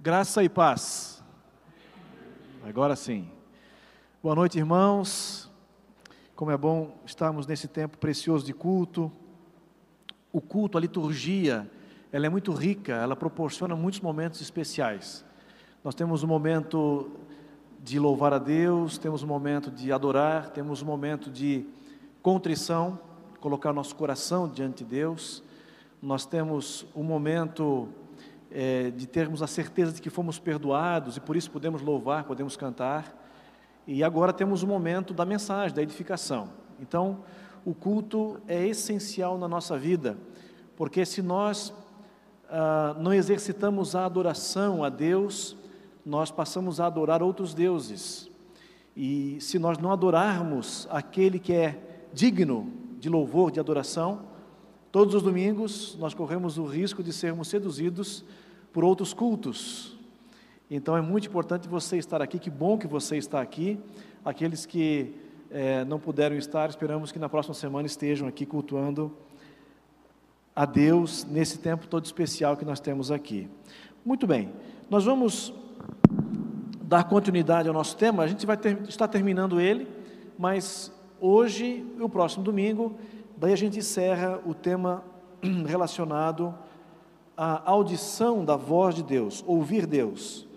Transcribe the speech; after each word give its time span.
Graça 0.00 0.44
e 0.44 0.48
paz. 0.48 1.20
Agora 2.62 2.94
sim. 2.94 3.28
Boa 4.22 4.32
noite, 4.32 4.56
irmãos. 4.56 5.50
Como 6.36 6.52
é 6.52 6.56
bom 6.56 6.96
estarmos 7.04 7.48
nesse 7.48 7.66
tempo 7.66 7.98
precioso 7.98 8.46
de 8.46 8.52
culto. 8.52 9.10
O 10.32 10.40
culto, 10.40 10.78
a 10.78 10.80
liturgia, 10.80 11.68
ela 12.12 12.26
é 12.26 12.28
muito 12.28 12.52
rica, 12.52 12.92
ela 12.92 13.16
proporciona 13.16 13.74
muitos 13.74 14.00
momentos 14.00 14.40
especiais. 14.40 15.24
Nós 15.82 15.96
temos 15.96 16.22
um 16.22 16.28
momento 16.28 17.10
de 17.82 17.98
louvar 17.98 18.32
a 18.32 18.38
Deus, 18.38 18.98
temos 18.98 19.24
um 19.24 19.26
momento 19.26 19.68
de 19.68 19.90
adorar, 19.90 20.50
temos 20.50 20.80
um 20.80 20.86
momento 20.86 21.28
de 21.28 21.66
contrição, 22.22 23.00
colocar 23.40 23.72
nosso 23.72 23.96
coração 23.96 24.48
diante 24.48 24.84
de 24.84 24.90
Deus. 24.90 25.42
Nós 26.00 26.24
temos 26.24 26.86
um 26.94 27.02
momento 27.02 27.88
é, 28.50 28.90
de 28.90 29.06
termos 29.06 29.42
a 29.42 29.46
certeza 29.46 29.92
de 29.92 30.00
que 30.00 30.10
fomos 30.10 30.38
perdoados 30.38 31.16
e 31.16 31.20
por 31.20 31.36
isso 31.36 31.50
podemos 31.50 31.82
louvar, 31.82 32.24
podemos 32.24 32.56
cantar. 32.56 33.14
E 33.86 34.04
agora 34.04 34.32
temos 34.32 34.62
o 34.62 34.66
momento 34.66 35.14
da 35.14 35.24
mensagem, 35.24 35.74
da 35.74 35.82
edificação. 35.82 36.50
Então, 36.80 37.20
o 37.64 37.74
culto 37.74 38.40
é 38.46 38.66
essencial 38.66 39.38
na 39.38 39.48
nossa 39.48 39.78
vida, 39.78 40.16
porque 40.76 41.04
se 41.04 41.22
nós 41.22 41.72
ah, 42.50 42.96
não 42.98 43.12
exercitamos 43.12 43.94
a 43.94 44.06
adoração 44.06 44.82
a 44.82 44.88
Deus, 44.88 45.56
nós 46.04 46.30
passamos 46.30 46.80
a 46.80 46.86
adorar 46.86 47.22
outros 47.22 47.52
deuses. 47.52 48.30
E 48.96 49.38
se 49.40 49.58
nós 49.58 49.78
não 49.78 49.92
adorarmos 49.92 50.88
aquele 50.90 51.38
que 51.38 51.52
é 51.52 51.78
digno 52.12 52.72
de 52.98 53.08
louvor, 53.08 53.50
de 53.50 53.60
adoração, 53.60 54.22
Todos 54.90 55.14
os 55.14 55.22
domingos 55.22 55.96
nós 55.98 56.14
corremos 56.14 56.56
o 56.56 56.64
risco 56.64 57.02
de 57.02 57.12
sermos 57.12 57.48
seduzidos 57.48 58.24
por 58.72 58.84
outros 58.84 59.12
cultos. 59.12 59.98
Então 60.70 60.96
é 60.96 61.00
muito 61.02 61.28
importante 61.28 61.68
você 61.68 61.98
estar 61.98 62.22
aqui, 62.22 62.38
que 62.38 62.48
bom 62.48 62.78
que 62.78 62.86
você 62.86 63.18
está 63.18 63.40
aqui. 63.40 63.78
Aqueles 64.24 64.64
que 64.64 65.14
é, 65.50 65.84
não 65.84 65.98
puderam 65.98 66.36
estar, 66.36 66.70
esperamos 66.70 67.12
que 67.12 67.18
na 67.18 67.28
próxima 67.28 67.54
semana 67.54 67.86
estejam 67.86 68.26
aqui 68.26 68.46
cultuando 68.46 69.14
a 70.56 70.64
Deus 70.64 71.24
nesse 71.24 71.58
tempo 71.58 71.86
todo 71.86 72.06
especial 72.06 72.56
que 72.56 72.64
nós 72.64 72.80
temos 72.80 73.10
aqui. 73.10 73.46
Muito 74.02 74.26
bem, 74.26 74.50
nós 74.88 75.04
vamos 75.04 75.52
dar 76.82 77.04
continuidade 77.04 77.68
ao 77.68 77.74
nosso 77.74 77.94
tema, 77.94 78.22
a 78.22 78.26
gente 78.26 78.46
vai 78.46 78.56
ter, 78.56 78.76
terminando 79.10 79.60
ele, 79.60 79.86
mas 80.38 80.90
hoje 81.20 81.84
e 81.98 82.02
o 82.02 82.08
próximo 82.08 82.42
domingo 82.42 82.96
Daí 83.40 83.52
a 83.52 83.56
gente 83.56 83.78
encerra 83.78 84.42
o 84.44 84.52
tema 84.52 85.04
relacionado 85.64 86.52
à 87.36 87.70
audição 87.70 88.44
da 88.44 88.56
voz 88.56 88.96
de 88.96 89.02
Deus, 89.04 89.44
ouvir 89.46 89.86
Deus. 89.86 90.48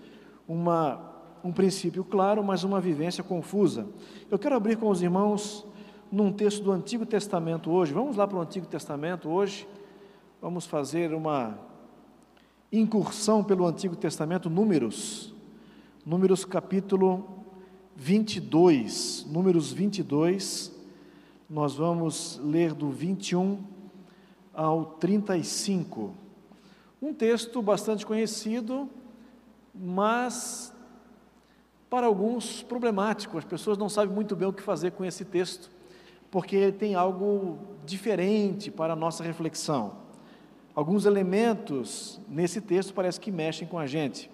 Uma, 0.47 0.99
um 1.43 1.51
princípio 1.51 2.03
claro, 2.03 2.43
mas 2.43 2.63
uma 2.63 2.81
vivência 2.81 3.23
confusa. 3.23 3.87
Eu 4.31 4.39
quero 4.39 4.55
abrir 4.55 4.77
com 4.77 4.89
os 4.89 4.99
irmãos 4.99 5.63
num 6.11 6.33
texto 6.33 6.63
do 6.63 6.71
Antigo 6.71 7.05
Testamento 7.05 7.69
hoje. 7.69 7.93
Vamos 7.93 8.17
lá 8.17 8.27
para 8.27 8.39
o 8.39 8.41
Antigo 8.41 8.65
Testamento 8.65 9.29
hoje. 9.29 9.67
Vamos 10.41 10.65
fazer 10.65 11.13
uma 11.13 11.59
incursão 12.71 13.43
pelo 13.43 13.67
Antigo 13.67 13.95
Testamento, 13.95 14.49
Números. 14.49 15.35
Números 16.03 16.43
capítulo 16.43 17.45
22. 17.95 19.27
Números 19.29 19.71
22 19.71 20.80
nós 21.51 21.75
vamos 21.75 22.39
ler 22.41 22.73
do 22.73 22.89
21 22.89 23.61
ao 24.53 24.85
35. 24.85 26.15
Um 27.01 27.13
texto 27.13 27.61
bastante 27.61 28.05
conhecido, 28.05 28.89
mas 29.75 30.73
para 31.89 32.07
alguns 32.07 32.63
problemático. 32.63 33.37
As 33.37 33.43
pessoas 33.43 33.77
não 33.77 33.89
sabem 33.89 34.15
muito 34.15 34.33
bem 34.33 34.47
o 34.47 34.53
que 34.53 34.61
fazer 34.61 34.91
com 34.91 35.03
esse 35.03 35.25
texto, 35.25 35.69
porque 36.31 36.55
ele 36.55 36.71
tem 36.71 36.95
algo 36.95 37.59
diferente 37.85 38.71
para 38.71 38.93
a 38.93 38.95
nossa 38.95 39.21
reflexão. 39.21 39.97
Alguns 40.73 41.05
elementos 41.05 42.21
nesse 42.29 42.61
texto 42.61 42.93
parece 42.93 43.19
que 43.19 43.29
mexem 43.29 43.67
com 43.67 43.77
a 43.77 43.85
gente. 43.85 44.31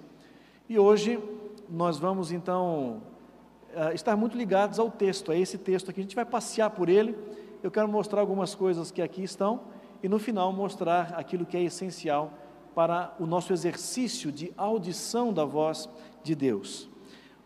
E 0.70 0.78
hoje 0.78 1.20
nós 1.68 1.98
vamos 1.98 2.32
então 2.32 3.02
uh, 3.78 3.94
estar 3.94 4.16
muito 4.16 4.36
ligados 4.36 4.80
ao 4.80 4.90
texto, 4.90 5.32
a 5.32 5.38
esse 5.38 5.58
texto 5.58 5.90
aqui. 5.90 6.00
A 6.00 6.04
gente 6.04 6.16
vai 6.16 6.26
passear 6.26 6.72
por 6.72 6.90
ele. 6.90 7.16
Eu 7.62 7.70
quero 7.70 7.88
mostrar 7.88 8.20
algumas 8.22 8.56
coisas 8.56 8.90
que 8.92 9.02
aqui 9.02 9.24
estão 9.24 9.62
e 10.02 10.10
no 10.10 10.18
final 10.18 10.52
mostrar 10.52 11.14
aquilo 11.16 11.46
que 11.46 11.56
é 11.56 11.64
essencial 11.64 12.34
para 12.74 13.16
o 13.20 13.26
nosso 13.26 13.54
exercício 13.54 14.32
de 14.32 14.52
audição 14.58 15.32
da 15.32 15.46
voz 15.46 15.90
de 16.24 16.36
Deus. 16.36 16.90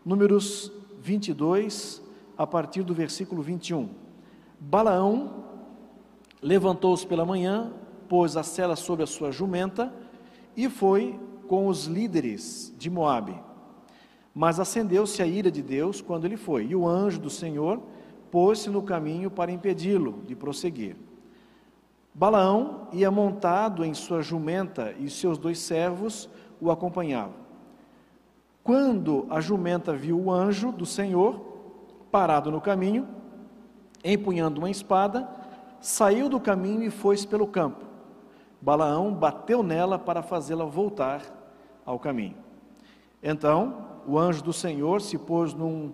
Números 0.04 0.72
22, 1.00 2.02
a 2.36 2.46
partir 2.46 2.82
do 2.82 2.94
versículo 2.94 3.42
21. 3.42 3.88
Balaão 4.58 5.44
levantou-se 6.40 7.06
pela 7.06 7.24
manhã, 7.24 7.72
pôs 8.08 8.36
a 8.36 8.42
cela 8.42 8.76
sobre 8.76 9.04
a 9.04 9.06
sua 9.06 9.30
jumenta 9.30 9.92
e 10.56 10.68
foi 10.68 11.18
com 11.48 11.66
os 11.66 11.86
líderes 11.86 12.74
de 12.76 12.90
Moabe 12.90 13.51
mas 14.34 14.58
acendeu-se 14.58 15.22
a 15.22 15.26
ira 15.26 15.50
de 15.50 15.62
Deus 15.62 16.00
quando 16.00 16.24
ele 16.24 16.36
foi, 16.36 16.66
e 16.66 16.76
o 16.76 16.86
anjo 16.86 17.20
do 17.20 17.30
Senhor 17.30 17.80
pôs-se 18.30 18.70
no 18.70 18.82
caminho 18.82 19.30
para 19.30 19.52
impedi-lo 19.52 20.22
de 20.26 20.34
prosseguir. 20.34 20.96
Balaão 22.14 22.88
ia 22.92 23.10
montado 23.10 23.84
em 23.84 23.94
sua 23.94 24.22
jumenta 24.22 24.94
e 24.98 25.08
seus 25.08 25.38
dois 25.38 25.58
servos 25.58 26.28
o 26.60 26.70
acompanhavam. 26.70 27.42
Quando 28.62 29.26
a 29.28 29.40
jumenta 29.40 29.92
viu 29.94 30.18
o 30.18 30.30
anjo 30.30 30.70
do 30.70 30.86
Senhor 30.86 31.40
parado 32.10 32.50
no 32.50 32.60
caminho, 32.60 33.08
empunhando 34.04 34.60
uma 34.60 34.70
espada, 34.70 35.28
saiu 35.80 36.28
do 36.28 36.38
caminho 36.38 36.82
e 36.82 36.90
foi-se 36.90 37.26
pelo 37.26 37.46
campo. 37.46 37.84
Balaão 38.60 39.12
bateu 39.12 39.62
nela 39.62 39.98
para 39.98 40.22
fazê-la 40.22 40.64
voltar 40.64 41.22
ao 41.84 41.98
caminho. 41.98 42.36
Então 43.22 43.91
o 44.06 44.18
anjo 44.18 44.42
do 44.42 44.52
Senhor 44.52 45.00
se 45.00 45.18
pôs 45.18 45.54
num 45.54 45.92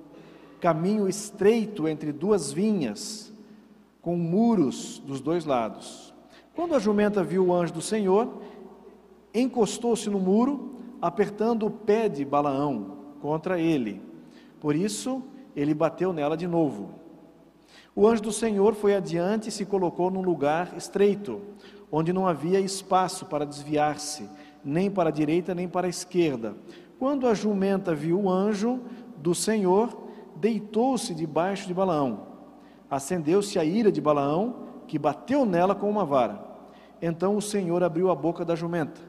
caminho 0.61 1.09
estreito 1.09 1.87
entre 1.87 2.13
duas 2.13 2.53
vinhas, 2.53 3.33
com 4.01 4.17
muros 4.17 4.99
dos 5.05 5.21
dois 5.21 5.45
lados. 5.45 6.15
Quando 6.55 6.75
a 6.75 6.79
jumenta 6.79 7.23
viu 7.23 7.47
o 7.47 7.55
anjo 7.55 7.75
do 7.75 7.83
Senhor, 7.83 8.43
encostou-se 9.33 10.09
no 10.11 10.19
muro, 10.19 10.77
apertando 11.01 11.67
o 11.67 11.71
pé 11.71 12.09
de 12.09 12.25
Balaão 12.25 12.97
contra 13.21 13.61
ele. 13.61 14.03
Por 14.61 14.75
isso, 14.75 15.23
ele 15.55 15.75
bateu 15.75 16.13
nela 16.13 16.37
de 16.37 16.47
novo. 16.47 16.95
O 17.95 18.07
anjo 18.07 18.23
do 18.23 18.33
Senhor 18.33 18.75
foi 18.75 18.95
adiante 18.95 19.49
e 19.49 19.53
se 19.53 19.65
colocou 19.65 20.11
num 20.11 20.23
lugar 20.23 20.75
estreito, 20.77 21.41
onde 21.91 22.13
não 22.13 22.27
havia 22.27 22.61
espaço 22.61 23.27
para 23.27 23.45
desviar-se, 23.45 24.29
nem 24.65 24.91
para 24.91 25.09
a 25.09 25.13
direita 25.13 25.55
nem 25.55 25.69
para 25.69 25.87
a 25.87 25.91
esquerda. 25.91 26.57
Quando 26.99 27.29
a 27.29 27.35
jumenta 27.35 27.95
viu 27.95 28.23
o 28.23 28.31
anjo 28.31 28.81
do 29.17 29.35
Senhor, 29.35 29.97
deitou-se 30.37 31.15
debaixo 31.15 31.67
de 31.67 31.75
Balaão. 31.75 32.27
Acendeu-se 32.91 33.59
a 33.59 33.65
ira 33.65 33.93
de 33.93 34.01
Balaão, 34.01 34.67
que 34.87 34.99
bateu 34.99 35.45
nela 35.45 35.75
com 35.75 35.89
uma 35.89 36.05
vara. 36.05 36.43
Então 37.01 37.37
o 37.37 37.43
Senhor 37.43 37.83
abriu 37.85 38.11
a 38.11 38.15
boca 38.15 38.45
da 38.45 38.57
jumenta, 38.57 39.01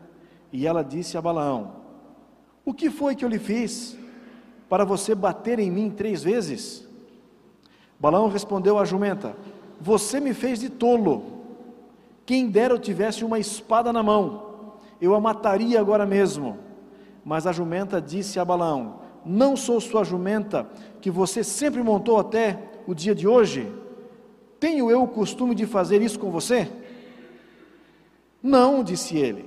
e 0.51 0.67
ela 0.67 0.83
disse 0.83 1.17
a 1.17 1.21
Balaão: 1.21 1.71
O 2.63 2.73
que 2.73 2.91
foi 2.91 3.15
que 3.15 3.25
eu 3.25 3.29
lhe 3.29 3.39
fiz 3.39 3.97
para 4.67 4.85
você 4.85 5.15
bater 5.15 5.57
em 5.57 5.71
mim 5.71 5.89
três 5.89 6.21
vezes? 6.21 6.87
Balaão 7.99 8.29
respondeu 8.29 8.77
à 8.77 8.85
jumenta: 8.85 9.35
Você 9.81 10.19
me 10.19 10.33
fez 10.33 10.59
de 10.59 10.69
tolo. 10.69 11.39
Quem 12.23 12.47
dera 12.47 12.75
eu 12.75 12.79
tivesse 12.79 13.25
uma 13.25 13.39
espada 13.39 13.91
na 13.91 14.03
mão, 14.03 14.75
eu 15.01 15.15
a 15.15 15.19
mataria 15.19 15.79
agora 15.79 16.05
mesmo. 16.05 16.68
Mas 17.23 17.45
a 17.45 17.51
jumenta 17.51 18.01
disse 18.01 18.39
a 18.39 18.45
Balaão: 18.45 18.99
Não 19.25 19.55
sou 19.55 19.79
sua 19.79 20.03
jumenta, 20.03 20.69
que 21.01 21.11
você 21.11 21.43
sempre 21.43 21.81
montou 21.83 22.19
até 22.19 22.59
o 22.87 22.93
dia 22.93 23.13
de 23.13 23.27
hoje? 23.27 23.71
Tenho 24.59 24.91
eu 24.91 25.03
o 25.03 25.07
costume 25.07 25.55
de 25.55 25.65
fazer 25.65 26.01
isso 26.01 26.19
com 26.19 26.29
você? 26.29 26.69
Não, 28.41 28.83
disse 28.83 29.17
ele. 29.17 29.45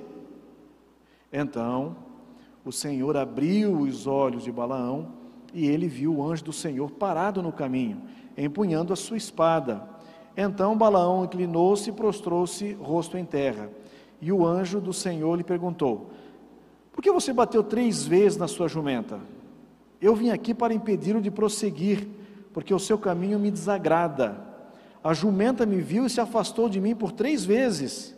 Então 1.33 1.97
o 2.65 2.71
Senhor 2.71 3.17
abriu 3.17 3.81
os 3.81 4.07
olhos 4.07 4.45
de 4.45 4.53
Balaão 4.53 5.09
e 5.53 5.67
ele 5.67 5.89
viu 5.89 6.17
o 6.17 6.25
anjo 6.25 6.45
do 6.45 6.53
Senhor 6.53 6.91
parado 6.91 7.43
no 7.43 7.53
caminho, 7.53 8.03
empunhando 8.37 8.93
a 8.93 8.97
sua 8.97 9.17
espada. 9.17 9.83
Então 10.37 10.77
Balaão 10.77 11.25
inclinou-se 11.25 11.91
e 11.91 11.93
prostrou-se 11.93 12.73
rosto 12.75 13.19
em 13.19 13.25
terra. 13.25 13.71
E 14.21 14.31
o 14.31 14.47
anjo 14.47 14.81
do 14.81 14.93
Senhor 14.93 15.35
lhe 15.37 15.45
perguntou: 15.45 16.11
por 16.93 17.03
que 17.03 17.11
você 17.11 17.33
bateu 17.33 17.63
três 17.63 18.05
vezes 18.05 18.39
na 18.39 18.47
sua 18.47 18.69
jumenta? 18.69 19.19
Eu 20.01 20.15
vim 20.15 20.31
aqui 20.31 20.53
para 20.53 20.75
impedi-lo 20.75 21.21
de 21.21 21.31
prosseguir, 21.31 22.07
porque 22.53 22.75
o 22.75 22.79
seu 22.79 22.99
caminho 22.99 23.39
me 23.39 23.51
desagrada. 23.51 24.37
A 25.03 25.15
jumenta 25.15 25.65
me 25.65 25.81
viu 25.81 26.07
e 26.07 26.11
se 26.11 26.21
afastou 26.21 26.69
de 26.69 26.81
mim 26.81 26.95
por 26.95 27.13
três 27.13 27.45
vezes. 27.45 28.15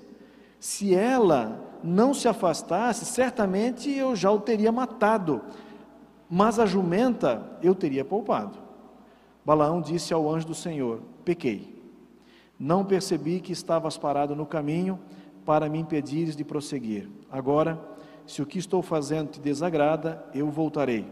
Se 0.59 0.95
ela 0.95 1.61
não 1.83 2.15
se 2.15 2.27
afastasse, 2.27 3.05
certamente 3.05 3.91
eu 3.91 4.17
já 4.17 4.31
o 4.31 4.41
teria 4.41 4.73
matado, 4.73 5.43
mas 6.29 6.59
a 6.59 6.67
jumenta 6.67 7.59
eu 7.63 7.75
teria 7.75 8.05
poupado. 8.05 8.59
Balaão 9.45 9.81
disse 9.81 10.15
ao 10.15 10.29
anjo 10.29 10.47
do 10.47 10.55
Senhor: 10.55 11.01
Pequei. 11.25 11.75
Não 12.59 12.85
percebi 12.85 13.41
que 13.41 13.53
estavas 13.53 13.99
parado 13.99 14.35
no 14.35 14.47
caminho 14.47 14.99
para 15.45 15.69
me 15.69 15.79
impedires 15.79 16.35
de 16.35 16.45
prosseguir. 16.45 17.11
Agora, 17.31 17.79
se 18.27 18.43
o 18.43 18.47
que 18.47 18.59
estou 18.59 18.83
fazendo 18.83 19.31
te 19.31 19.41
desagrada, 19.41 20.25
eu 20.35 20.51
voltarei. 20.51 21.07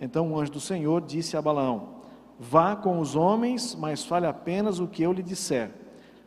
Então 0.00 0.32
o 0.32 0.38
anjo 0.38 0.52
do 0.52 0.60
Senhor 0.60 1.00
disse 1.00 1.36
a 1.36 1.42
Balaão: 1.42 1.98
Vá 2.38 2.76
com 2.76 3.00
os 3.00 3.16
homens, 3.16 3.74
mas 3.74 4.04
fale 4.04 4.26
apenas 4.26 4.78
o 4.78 4.86
que 4.86 5.02
eu 5.02 5.12
lhe 5.12 5.22
disser. 5.22 5.70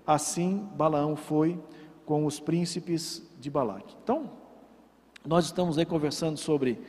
Assim 0.06 0.68
Balaão 0.76 1.16
foi 1.16 1.60
com 2.06 2.26
os 2.26 2.40
príncipes 2.40 3.24
de 3.40 3.50
Balaque. 3.50 3.96
Então, 4.04 4.30
nós 5.26 5.46
estamos 5.46 5.78
aí 5.78 5.86
conversando 5.86 6.38
sobre 6.38 6.82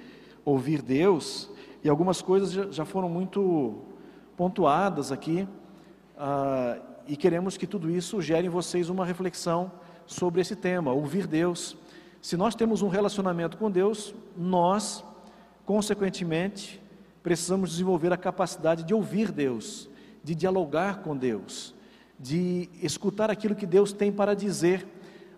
ouvir 0.44 0.82
Deus, 0.82 1.50
e 1.84 1.88
algumas 1.88 2.20
coisas 2.20 2.74
já 2.74 2.84
foram 2.84 3.08
muito 3.08 3.82
pontuadas 4.36 5.12
aqui, 5.12 5.46
ah, 6.16 6.78
e 7.06 7.16
queremos 7.16 7.56
que 7.56 7.66
tudo 7.66 7.90
isso 7.90 8.20
gere 8.20 8.46
em 8.46 8.50
vocês 8.50 8.88
uma 8.88 9.04
reflexão 9.04 9.70
sobre 10.06 10.40
esse 10.40 10.56
tema, 10.56 10.92
ouvir 10.92 11.26
Deus. 11.26 11.76
Se 12.22 12.36
nós 12.36 12.54
temos 12.54 12.82
um 12.82 12.88
relacionamento 12.88 13.56
com 13.56 13.68
Deus, 13.68 14.14
nós, 14.38 15.04
consequentemente, 15.66 16.80
precisamos 17.20 17.70
desenvolver 17.70 18.12
a 18.12 18.16
capacidade 18.16 18.84
de 18.84 18.94
ouvir 18.94 19.32
Deus, 19.32 19.90
de 20.22 20.32
dialogar 20.32 21.02
com 21.02 21.16
Deus, 21.16 21.74
de 22.16 22.70
escutar 22.80 23.28
aquilo 23.28 23.56
que 23.56 23.66
Deus 23.66 23.92
tem 23.92 24.12
para 24.12 24.36
dizer. 24.36 24.86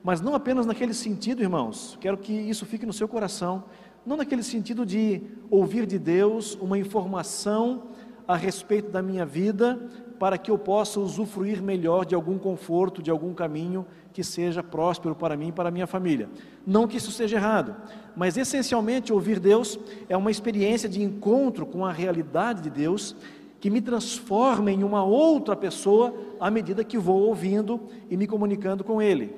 Mas 0.02 0.20
não 0.20 0.34
apenas 0.34 0.66
naquele 0.66 0.92
sentido, 0.92 1.40
irmãos, 1.40 1.96
quero 2.02 2.18
que 2.18 2.34
isso 2.34 2.66
fique 2.66 2.84
no 2.84 2.92
seu 2.92 3.08
coração, 3.08 3.64
não 4.04 4.18
naquele 4.18 4.42
sentido 4.42 4.84
de 4.84 5.22
ouvir 5.48 5.86
de 5.86 5.98
Deus 5.98 6.54
uma 6.60 6.76
informação 6.76 7.84
a 8.28 8.36
respeito 8.36 8.90
da 8.90 9.00
minha 9.00 9.24
vida, 9.24 9.80
para 10.24 10.38
que 10.38 10.50
eu 10.50 10.56
possa 10.56 10.98
usufruir 10.98 11.62
melhor 11.62 12.06
de 12.06 12.14
algum 12.14 12.38
conforto, 12.38 13.02
de 13.02 13.10
algum 13.10 13.34
caminho 13.34 13.84
que 14.10 14.24
seja 14.24 14.62
próspero 14.62 15.14
para 15.14 15.36
mim 15.36 15.48
e 15.48 15.52
para 15.52 15.70
minha 15.70 15.86
família. 15.86 16.30
Não 16.66 16.88
que 16.88 16.96
isso 16.96 17.10
seja 17.10 17.36
errado, 17.36 17.76
mas 18.16 18.38
essencialmente 18.38 19.12
ouvir 19.12 19.38
Deus 19.38 19.78
é 20.08 20.16
uma 20.16 20.30
experiência 20.30 20.88
de 20.88 21.02
encontro 21.02 21.66
com 21.66 21.84
a 21.84 21.92
realidade 21.92 22.62
de 22.62 22.70
Deus 22.70 23.14
que 23.60 23.68
me 23.68 23.82
transforma 23.82 24.72
em 24.72 24.82
uma 24.82 25.04
outra 25.04 25.54
pessoa 25.54 26.14
à 26.40 26.50
medida 26.50 26.82
que 26.82 26.96
vou 26.96 27.24
ouvindo 27.24 27.78
e 28.08 28.16
me 28.16 28.26
comunicando 28.26 28.82
com 28.82 29.02
Ele. 29.02 29.36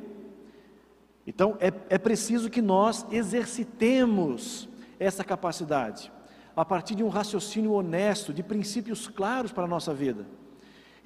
Então 1.27 1.57
é, 1.59 1.73
é 1.91 1.99
preciso 1.99 2.49
que 2.49 2.63
nós 2.63 3.05
exercitemos 3.11 4.69
essa 5.01 5.25
capacidade, 5.25 6.13
a 6.55 6.65
partir 6.65 6.95
de 6.95 7.03
um 7.03 7.09
raciocínio 7.09 7.73
honesto, 7.73 8.33
de 8.33 8.45
princípios 8.45 9.09
claros 9.09 9.51
para 9.51 9.65
a 9.65 9.69
nossa 9.69 9.93
vida. 9.93 10.46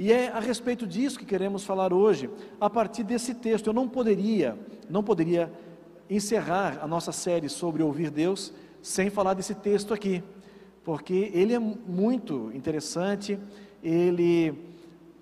E 0.00 0.10
é 0.10 0.30
a 0.30 0.40
respeito 0.40 0.86
disso 0.86 1.18
que 1.18 1.26
queremos 1.26 1.62
falar 1.62 1.92
hoje, 1.92 2.30
a 2.58 2.70
partir 2.70 3.04
desse 3.04 3.34
texto. 3.34 3.66
Eu 3.66 3.74
não 3.74 3.86
poderia, 3.86 4.58
não 4.88 5.02
poderia 5.02 5.52
encerrar 6.08 6.78
a 6.80 6.86
nossa 6.86 7.12
série 7.12 7.50
sobre 7.50 7.82
ouvir 7.82 8.08
Deus 8.08 8.50
sem 8.80 9.10
falar 9.10 9.34
desse 9.34 9.54
texto 9.54 9.92
aqui, 9.92 10.24
porque 10.82 11.30
ele 11.34 11.52
é 11.52 11.58
muito 11.58 12.50
interessante, 12.54 13.38
ele 13.82 14.54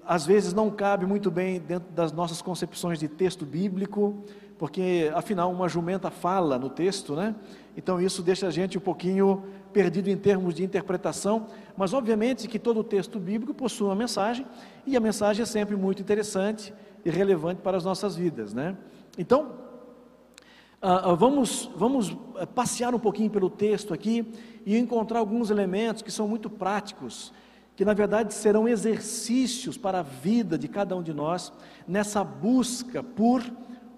às 0.06 0.25
vezes 0.25 0.54
não 0.54 0.70
cabe 0.70 1.04
muito 1.04 1.28
bem 1.28 1.58
dentro 1.58 1.90
das 1.90 2.12
nossas 2.12 2.40
concepções 2.40 3.00
de 3.00 3.08
texto 3.08 3.44
bíblico, 3.44 4.22
porque 4.56 5.10
afinal 5.12 5.50
uma 5.50 5.69
jumenta 5.69 6.08
fala 6.08 6.56
no 6.56 6.70
texto, 6.70 7.16
né? 7.16 7.34
Então 7.76 8.00
isso 8.00 8.22
deixa 8.22 8.46
a 8.46 8.50
gente 8.52 8.78
um 8.78 8.81
pouquinho 8.81 9.42
perdido 9.78 10.10
em 10.10 10.16
termos 10.16 10.54
de 10.54 10.64
interpretação, 10.64 11.46
mas 11.76 11.94
obviamente 11.94 12.48
que 12.48 12.58
todo 12.58 12.80
o 12.80 12.82
texto 12.82 13.20
bíblico 13.20 13.54
possui 13.54 13.86
uma 13.86 13.94
mensagem 13.94 14.44
e 14.84 14.96
a 14.96 15.00
mensagem 15.00 15.44
é 15.44 15.46
sempre 15.46 15.76
muito 15.76 16.02
interessante 16.02 16.75
e 17.04 17.10
relevante 17.10 17.60
para 17.62 17.76
as 17.76 17.84
nossas 17.84 18.16
vidas, 18.16 18.52
né? 18.52 18.76
Então 19.16 19.52
uh, 20.82 21.14
vamos 21.14 21.70
vamos 21.76 22.16
eh, 22.38 22.44
passear 22.44 22.92
um 22.92 22.98
pouquinho 22.98 23.30
pelo 23.30 23.48
texto 23.48 23.94
aqui 23.94 24.26
e 24.66 24.76
encontrar 24.76 25.20
alguns 25.20 25.48
elementos 25.48 26.02
que 26.02 26.10
são 26.10 26.26
muito 26.26 26.50
práticos 26.50 27.32
que 27.76 27.84
na 27.84 27.94
verdade 27.94 28.34
serão 28.34 28.69
exercícios 28.69 29.78
para 29.78 30.00
a 30.00 30.02
vida 30.02 30.58
de 30.58 30.66
cada 30.66 30.96
um 30.96 31.04
de 31.04 31.14
nós 31.14 31.52
nessa 31.86 32.24
busca 32.24 33.00
por 33.00 33.48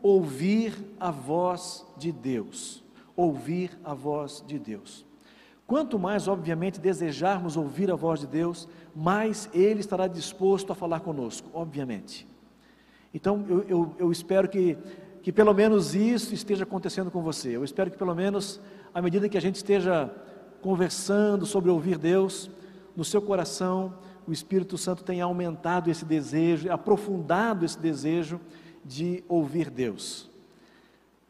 ouvir 0.03 0.75
a 1.00 1.11
voz 1.11 1.87
de 1.97 2.12
Deus. 2.12 2.85
Ouvir 3.17 3.81
a 3.83 3.94
voz 3.94 4.44
de 4.47 4.59
Deus. 4.59 5.09
Quanto 5.71 6.01
mais, 6.01 6.27
obviamente, 6.27 6.81
desejarmos 6.81 7.57
ouvir 7.57 7.93
a 7.93 7.95
voz 7.95 8.19
de 8.19 8.27
Deus, 8.27 8.69
mais 8.93 9.49
Ele 9.55 9.79
estará 9.79 10.09
disposto 10.09 10.73
a 10.73 10.75
falar 10.75 10.99
conosco, 10.99 11.49
obviamente. 11.55 12.27
Então, 13.15 13.47
eu, 13.49 13.63
eu, 13.69 13.95
eu 13.97 14.11
espero 14.11 14.49
que, 14.49 14.77
que 15.23 15.31
pelo 15.31 15.55
menos 15.55 15.95
isso 15.95 16.35
esteja 16.35 16.65
acontecendo 16.65 17.09
com 17.09 17.23
você. 17.23 17.55
Eu 17.55 17.63
espero 17.63 17.89
que 17.89 17.97
pelo 17.97 18.17
menos, 18.17 18.61
à 18.93 19.01
medida 19.01 19.29
que 19.29 19.39
a 19.39 19.41
gente 19.41 19.55
esteja 19.55 20.13
conversando 20.61 21.47
sobre 21.47 21.71
ouvir 21.71 21.99
Deus, 21.99 22.51
no 22.97 23.05
seu 23.05 23.23
coração, 23.23 23.95
o 24.27 24.33
Espírito 24.33 24.77
Santo 24.77 25.05
tenha 25.05 25.23
aumentado 25.23 25.89
esse 25.89 26.05
desejo, 26.05 26.69
aprofundado 26.73 27.65
esse 27.65 27.79
desejo 27.79 28.41
de 28.85 29.23
ouvir 29.29 29.71
Deus. 29.71 30.29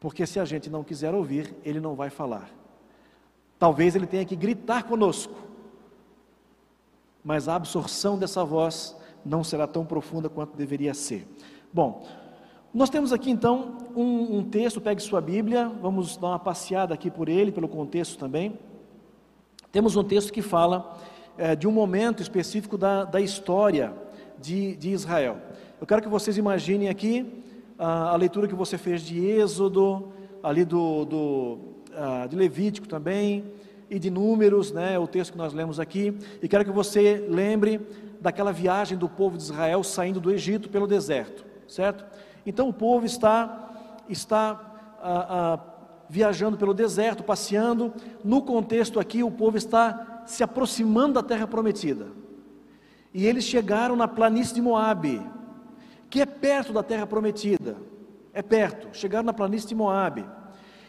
Porque 0.01 0.27
se 0.27 0.41
a 0.41 0.47
gente 0.47 0.71
não 0.71 0.83
quiser 0.83 1.15
ouvir, 1.15 1.55
ele 1.63 1.79
não 1.79 1.95
vai 1.95 2.09
falar. 2.09 2.59
Talvez 3.61 3.95
ele 3.95 4.07
tenha 4.07 4.25
que 4.25 4.35
gritar 4.35 4.85
conosco, 4.85 5.35
mas 7.23 7.47
a 7.47 7.57
absorção 7.57 8.19
dessa 8.19 8.43
voz 8.43 8.97
não 9.23 9.45
será 9.45 9.67
tão 9.67 9.85
profunda 9.85 10.31
quanto 10.31 10.57
deveria 10.57 10.95
ser. 10.95 11.29
Bom, 11.71 12.09
nós 12.73 12.89
temos 12.89 13.13
aqui 13.13 13.31
então 13.31 13.77
um, 13.95 14.39
um, 14.39 14.45
texto, 14.45 14.81
pegue 14.81 15.03
sua 15.03 15.21
Bíblia, 15.21 15.69
vamos 15.69 16.17
dar 16.17 16.29
uma 16.29 16.39
passeada 16.39 16.95
aqui 16.95 17.11
por 17.11 17.29
ele, 17.29 17.53
pelo 17.53 17.69
contexto 17.69 18.19
também. 18.19 18.59
Temos 19.71 19.95
um 19.95 20.05
texto 20.05 20.33
que 20.33 20.41
fala 20.41 20.97
é, 21.37 21.55
de 21.55 21.69
um 21.69 21.73
momento 21.73 22.23
específico 22.23 22.79
da, 22.79 23.05
da 23.05 23.21
história 23.21 23.93
de, 24.39 24.75
de 24.77 24.89
Israel. 24.89 25.37
Eu 25.79 25.87
quero 25.87 26.01
que 26.01 26.09
vocês 26.09 26.39
imaginem 26.39 26.89
aqui 26.89 27.45
a, 27.79 28.13
a 28.13 28.17
leitura 28.17 28.49
que 28.49 28.55
você 28.55 28.79
fez 28.79 29.03
de 29.03 29.23
Êxodo, 29.23 30.15
ali 30.43 30.65
do, 30.65 31.05
do 31.05 31.59
de 32.29 32.37
Levítico 32.37 32.89
também, 32.89 33.45
e 33.91 33.99
de 33.99 34.09
Números, 34.09 34.71
né, 34.71 34.97
o 34.99 35.07
texto 35.07 35.33
que 35.33 35.39
nós 35.39 35.53
lemos 35.53 35.81
aqui, 35.81 36.17
e 36.41 36.47
quero 36.47 36.65
que 36.65 36.71
você 36.71 37.27
lembre 37.29 37.81
daquela 38.21 38.53
viagem 38.53 38.97
do 38.97 39.09
povo 39.09 39.37
de 39.37 39.43
Israel 39.43 39.83
saindo 39.83 40.21
do 40.21 40.31
Egito 40.31 40.69
pelo 40.69 40.87
deserto, 40.87 41.45
certo? 41.67 42.05
Então 42.47 42.69
o 42.69 42.73
povo 42.73 43.05
está, 43.05 43.99
está 44.09 44.97
ah, 45.03 45.27
ah, 45.29 45.61
viajando 46.09 46.57
pelo 46.57 46.73
deserto, 46.73 47.25
passeando, 47.25 47.93
no 48.25 48.43
contexto 48.43 49.01
aqui 49.01 49.25
o 49.25 49.31
povo 49.31 49.57
está 49.57 50.23
se 50.25 50.45
aproximando 50.45 51.15
da 51.15 51.23
terra 51.23 51.49
prometida, 51.49 52.07
e 53.13 53.27
eles 53.27 53.43
chegaram 53.43 53.97
na 53.97 54.07
planície 54.07 54.55
de 54.55 54.63
Moabe, 54.63 55.21
que 56.09 56.21
é 56.21 56.27
perto 56.27 56.73
da 56.73 56.85
terra 56.85 57.09
prometida, 57.09 57.77
é 58.33 58.41
perto, 58.41 58.97
chegaram 58.97 59.25
na 59.25 59.33
planície 59.33 59.69
de 59.69 59.75
Moabe. 59.75 60.25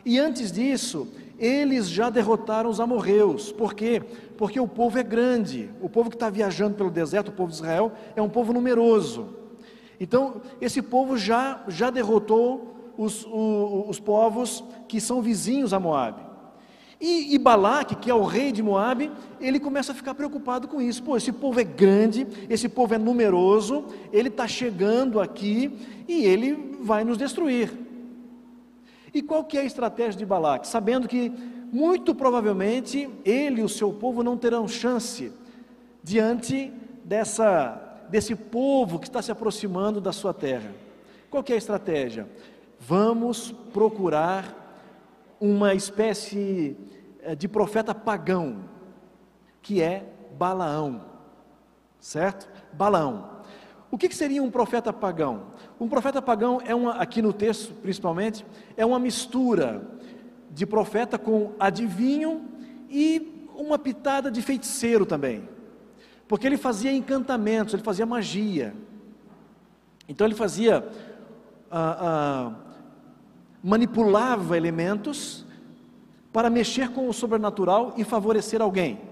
E 0.05 0.19
antes 0.19 0.51
disso, 0.51 1.07
eles 1.37 1.89
já 1.89 2.09
derrotaram 2.09 2.69
os 2.69 2.79
amorreus. 2.79 3.51
Por 3.51 3.73
quê? 3.73 4.01
Porque 4.37 4.59
o 4.59 4.67
povo 4.67 4.97
é 4.99 5.03
grande. 5.03 5.69
O 5.81 5.89
povo 5.89 6.09
que 6.09 6.15
está 6.15 6.29
viajando 6.29 6.75
pelo 6.75 6.91
deserto, 6.91 7.29
o 7.29 7.33
povo 7.33 7.49
de 7.49 7.55
Israel, 7.55 7.91
é 8.15 8.21
um 8.21 8.29
povo 8.29 8.53
numeroso. 8.53 9.29
Então, 9.99 10.41
esse 10.59 10.81
povo 10.81 11.17
já, 11.17 11.63
já 11.67 11.89
derrotou 11.89 12.93
os, 12.97 13.25
os, 13.25 13.89
os 13.89 13.99
povos 13.99 14.63
que 14.87 14.99
são 15.01 15.21
vizinhos 15.21 15.73
a 15.73 15.79
Moabe. 15.79 16.21
E, 16.99 17.33
e 17.33 17.39
Balaque, 17.39 17.95
que 17.95 18.11
é 18.11 18.13
o 18.13 18.23
rei 18.23 18.51
de 18.51 18.61
Moabe, 18.61 19.11
ele 19.39 19.59
começa 19.59 19.91
a 19.91 19.95
ficar 19.95 20.13
preocupado 20.13 20.67
com 20.67 20.79
isso. 20.79 21.01
Pô, 21.01 21.17
esse 21.17 21.31
povo 21.31 21.59
é 21.59 21.63
grande, 21.63 22.27
esse 22.47 22.69
povo 22.69 22.93
é 22.93 22.97
numeroso, 22.99 23.85
ele 24.13 24.27
está 24.27 24.47
chegando 24.47 25.19
aqui 25.19 25.75
e 26.07 26.23
ele 26.25 26.77
vai 26.81 27.03
nos 27.03 27.17
destruir. 27.17 27.71
E 29.13 29.21
qual 29.21 29.43
que 29.43 29.57
é 29.57 29.61
a 29.61 29.65
estratégia 29.65 30.17
de 30.17 30.25
Balaque? 30.25 30.67
Sabendo 30.67 31.07
que 31.07 31.29
muito 31.71 32.13
provavelmente 32.13 33.09
ele 33.23 33.61
e 33.61 33.63
o 33.63 33.69
seu 33.69 33.93
povo 33.93 34.23
não 34.23 34.37
terão 34.37 34.67
chance 34.67 35.31
diante 36.03 36.71
dessa, 37.03 37.99
desse 38.09 38.35
povo 38.35 38.99
que 38.99 39.07
está 39.07 39.21
se 39.21 39.31
aproximando 39.31 40.01
da 40.01 40.11
sua 40.11 40.33
terra. 40.33 40.73
Qual 41.29 41.43
que 41.43 41.51
é 41.51 41.55
a 41.55 41.57
estratégia? 41.57 42.27
Vamos 42.79 43.51
procurar 43.73 44.57
uma 45.39 45.73
espécie 45.73 46.75
eh, 47.21 47.35
de 47.35 47.47
profeta 47.47 47.95
pagão, 47.95 48.65
que 49.61 49.81
é 49.81 50.05
Balaão, 50.37 51.05
certo? 51.99 52.49
Balaão. 52.73 53.30
O 53.91 53.97
que, 53.97 54.09
seria 54.15 54.41
um 54.41 54.49
profeta 54.49 54.93
pagão? 54.93 55.47
Um 55.77 55.89
profeta 55.89 56.21
pagão 56.21 56.61
é 56.65 56.73
uma, 56.73 56.93
aqui 56.93 57.21
no 57.21 57.33
texto 57.33 57.73
principalmente, 57.81 58.45
é 58.77 58.85
uma 58.85 58.97
mistura 58.97 59.85
de 60.49 60.65
profeta 60.65 61.17
com 61.17 61.51
adivinho 61.59 62.45
e 62.89 63.45
uma 63.53 63.77
pitada 63.77 64.31
de 64.31 64.41
feiticeiro 64.41 65.05
também. 65.05 65.47
Porque 66.25 66.47
ele 66.47 66.55
fazia 66.55 66.93
encantamentos, 66.93 67.73
ele 67.73 67.83
fazia 67.83 68.05
magia. 68.05 68.73
Então 70.07 70.25
ele 70.25 70.35
fazia, 70.35 70.87
ah, 71.69 71.97
ah, 71.99 72.53
manipulava 73.61 74.55
elementos 74.55 75.45
para 76.31 76.49
mexer 76.49 76.89
com 76.91 77.09
o 77.09 77.13
sobrenatural 77.13 77.93
e 77.97 78.05
favorecer 78.05 78.61
alguém. 78.61 79.10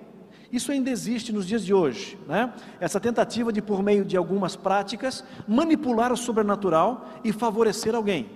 Isso 0.51 0.71
ainda 0.71 0.89
existe 0.89 1.31
nos 1.31 1.45
dias 1.45 1.63
de 1.63 1.73
hoje, 1.73 2.17
né? 2.27 2.51
Essa 2.79 2.99
tentativa 2.99 3.53
de, 3.53 3.61
por 3.61 3.83
meio 3.83 4.03
de 4.03 4.17
algumas 4.17 4.55
práticas, 4.55 5.23
manipular 5.47 6.11
o 6.11 6.17
sobrenatural 6.17 7.07
e 7.23 7.31
favorecer 7.31 7.93
alguém. 7.93 8.29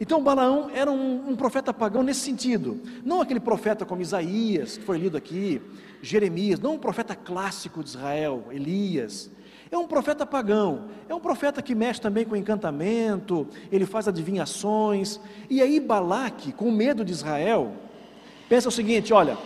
Então 0.00 0.22
Balaão 0.22 0.70
era 0.72 0.90
um, 0.90 1.30
um, 1.30 1.34
profeta 1.34 1.74
pagão 1.74 2.04
nesse 2.04 2.20
sentido, 2.20 2.80
não 3.04 3.20
aquele 3.20 3.40
profeta 3.40 3.84
como 3.84 4.00
Isaías, 4.00 4.78
que 4.78 4.84
foi 4.84 4.96
lido 4.96 5.16
aqui, 5.16 5.60
Jeremias, 6.00 6.60
não 6.60 6.74
um 6.74 6.78
profeta 6.78 7.16
clássico 7.16 7.82
de 7.82 7.90
Israel, 7.90 8.44
Elias. 8.52 9.28
É 9.70 9.76
um 9.76 9.88
profeta 9.88 10.24
pagão, 10.24 10.84
é 11.08 11.14
um 11.14 11.20
profeta 11.20 11.60
que 11.60 11.74
mexe 11.74 12.00
também 12.00 12.24
com 12.24 12.36
encantamento, 12.36 13.46
ele 13.72 13.84
faz 13.84 14.06
adivinhações. 14.06 15.20
E 15.50 15.60
aí 15.60 15.80
Balaque, 15.80 16.52
com 16.52 16.70
medo 16.70 17.04
de 17.04 17.12
Israel, 17.12 17.74
pensa 18.48 18.68
o 18.68 18.72
seguinte: 18.72 19.12
olha, 19.12 19.36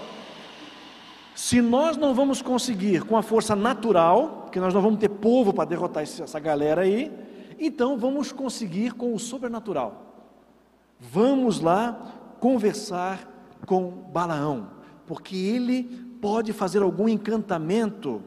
se 1.34 1.62
nós 1.62 1.96
não 1.96 2.14
vamos 2.14 2.42
conseguir 2.42 3.04
com 3.04 3.16
a 3.16 3.22
força 3.22 3.56
natural, 3.56 4.42
porque 4.42 4.60
nós 4.60 4.74
não 4.74 4.82
vamos 4.82 4.98
ter 5.00 5.08
povo 5.08 5.52
para 5.52 5.64
derrotar 5.64 6.02
essa 6.02 6.38
galera 6.38 6.82
aí, 6.82 7.10
então 7.58 7.96
vamos 7.96 8.32
conseguir 8.32 8.92
com 8.92 9.14
o 9.14 9.18
sobrenatural. 9.18 10.28
Vamos 11.00 11.60
lá 11.60 12.36
conversar 12.38 13.28
com 13.66 13.90
Balaão, 14.12 14.68
porque 15.06 15.36
ele 15.36 15.84
pode 16.20 16.52
fazer 16.52 16.82
algum 16.82 17.08
encantamento 17.08 18.22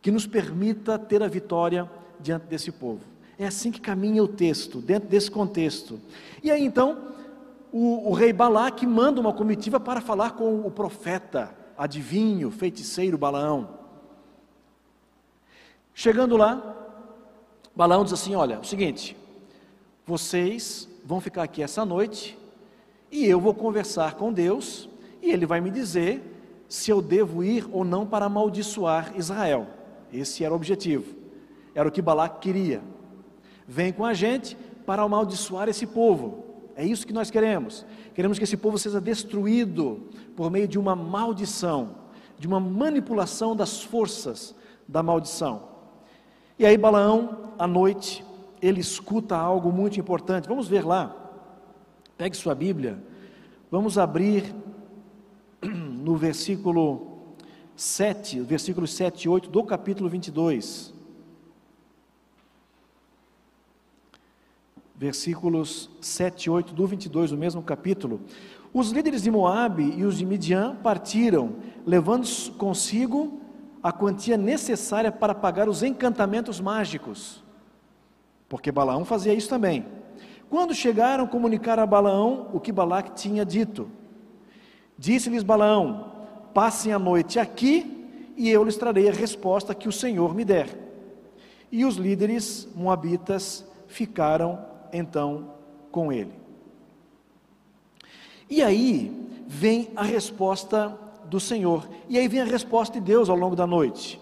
que 0.00 0.10
nos 0.10 0.26
permita 0.26 0.98
ter 0.98 1.22
a 1.22 1.28
vitória 1.28 1.88
diante 2.20 2.46
desse 2.46 2.72
povo. 2.72 3.00
É 3.38 3.46
assim 3.46 3.70
que 3.70 3.80
caminha 3.80 4.22
o 4.22 4.28
texto, 4.28 4.80
dentro 4.80 5.08
desse 5.08 5.30
contexto. 5.30 6.00
E 6.42 6.50
aí 6.50 6.64
então, 6.64 6.98
o, 7.70 8.10
o 8.10 8.12
rei 8.12 8.32
Balaque 8.32 8.86
manda 8.86 9.20
uma 9.20 9.32
comitiva 9.32 9.78
para 9.78 10.00
falar 10.00 10.32
com 10.32 10.60
o 10.60 10.70
profeta 10.70 11.57
adivinho, 11.78 12.50
feiticeiro 12.50 13.16
Balaão. 13.16 13.78
Chegando 15.94 16.36
lá, 16.36 16.76
Balaão 17.74 18.02
diz 18.02 18.12
assim: 18.12 18.34
Olha, 18.34 18.54
é 18.54 18.58
o 18.58 18.64
seguinte, 18.64 19.16
vocês 20.04 20.88
vão 21.04 21.20
ficar 21.20 21.44
aqui 21.44 21.62
essa 21.62 21.84
noite 21.84 22.36
e 23.10 23.24
eu 23.24 23.40
vou 23.40 23.54
conversar 23.54 24.14
com 24.14 24.32
Deus 24.32 24.88
e 25.22 25.30
ele 25.30 25.46
vai 25.46 25.60
me 25.60 25.70
dizer 25.70 26.22
se 26.68 26.90
eu 26.90 27.00
devo 27.00 27.42
ir 27.44 27.66
ou 27.72 27.84
não 27.84 28.04
para 28.04 28.26
amaldiçoar 28.26 29.12
Israel. 29.16 29.68
Esse 30.12 30.44
era 30.44 30.52
o 30.52 30.56
objetivo, 30.56 31.14
era 31.74 31.88
o 31.88 31.92
que 31.92 32.02
Balac 32.02 32.40
queria. 32.40 32.82
Vem 33.66 33.92
com 33.92 34.04
a 34.04 34.14
gente 34.14 34.56
para 34.84 35.02
amaldiçoar 35.02 35.68
esse 35.68 35.86
povo. 35.86 36.44
É 36.74 36.84
isso 36.84 37.06
que 37.06 37.12
nós 37.12 37.30
queremos. 37.30 37.84
Queremos 38.18 38.36
que 38.36 38.42
esse 38.42 38.56
povo 38.56 38.76
seja 38.76 39.00
destruído 39.00 40.08
por 40.34 40.50
meio 40.50 40.66
de 40.66 40.76
uma 40.76 40.96
maldição, 40.96 41.90
de 42.36 42.48
uma 42.48 42.58
manipulação 42.58 43.54
das 43.54 43.80
forças 43.80 44.56
da 44.88 45.04
maldição. 45.04 45.68
E 46.58 46.66
aí 46.66 46.76
Balaão, 46.76 47.52
à 47.56 47.64
noite, 47.64 48.24
ele 48.60 48.80
escuta 48.80 49.36
algo 49.36 49.70
muito 49.70 50.00
importante. 50.00 50.48
Vamos 50.48 50.66
ver 50.66 50.84
lá. 50.84 51.14
Pegue 52.16 52.36
sua 52.36 52.56
Bíblia. 52.56 53.00
Vamos 53.70 53.96
abrir 53.96 54.52
no 55.62 56.16
versículo 56.16 57.36
7, 57.76 58.40
versículos 58.40 58.94
7 58.94 59.26
e 59.26 59.28
8 59.28 59.48
do 59.48 59.62
capítulo 59.62 60.10
22. 60.10 60.92
Versículos 64.98 65.88
7 66.00 66.44
e 66.44 66.50
8 66.50 66.74
do 66.74 66.84
22, 66.84 67.30
o 67.30 67.36
mesmo 67.36 67.62
capítulo. 67.62 68.20
Os 68.74 68.90
líderes 68.90 69.22
de 69.22 69.30
Moabe 69.30 69.94
e 69.96 70.04
os 70.04 70.18
de 70.18 70.26
Midian 70.26 70.74
partiram, 70.82 71.54
levando 71.86 72.26
consigo 72.58 73.40
a 73.80 73.92
quantia 73.92 74.36
necessária 74.36 75.12
para 75.12 75.34
pagar 75.34 75.68
os 75.68 75.84
encantamentos 75.84 76.60
mágicos, 76.60 77.44
porque 78.48 78.72
Balaão 78.72 79.04
fazia 79.04 79.32
isso 79.32 79.48
também. 79.48 79.86
Quando 80.50 80.74
chegaram, 80.74 81.28
comunicaram 81.28 81.84
a 81.84 81.86
Balaão 81.86 82.48
o 82.52 82.58
que 82.58 82.72
Balaque 82.72 83.12
tinha 83.12 83.44
dito. 83.44 83.88
Disse-lhes 84.98 85.44
Balaão: 85.44 86.12
Passem 86.52 86.92
a 86.92 86.98
noite 86.98 87.38
aqui 87.38 88.32
e 88.36 88.50
eu 88.50 88.64
lhes 88.64 88.76
trarei 88.76 89.08
a 89.08 89.12
resposta 89.12 89.74
que 89.74 89.88
o 89.88 89.92
Senhor 89.92 90.34
me 90.34 90.44
der. 90.44 90.68
E 91.70 91.84
os 91.84 91.96
líderes 91.96 92.66
moabitas 92.74 93.64
ficaram 93.86 94.67
então 94.92 95.54
com 95.90 96.12
ele. 96.12 96.32
E 98.48 98.62
aí 98.62 99.28
vem 99.46 99.90
a 99.94 100.02
resposta 100.02 100.98
do 101.24 101.38
Senhor, 101.38 101.86
e 102.08 102.18
aí 102.18 102.26
vem 102.26 102.40
a 102.40 102.44
resposta 102.44 102.94
de 102.98 103.04
Deus 103.04 103.28
ao 103.28 103.36
longo 103.36 103.54
da 103.54 103.66
noite. 103.66 104.20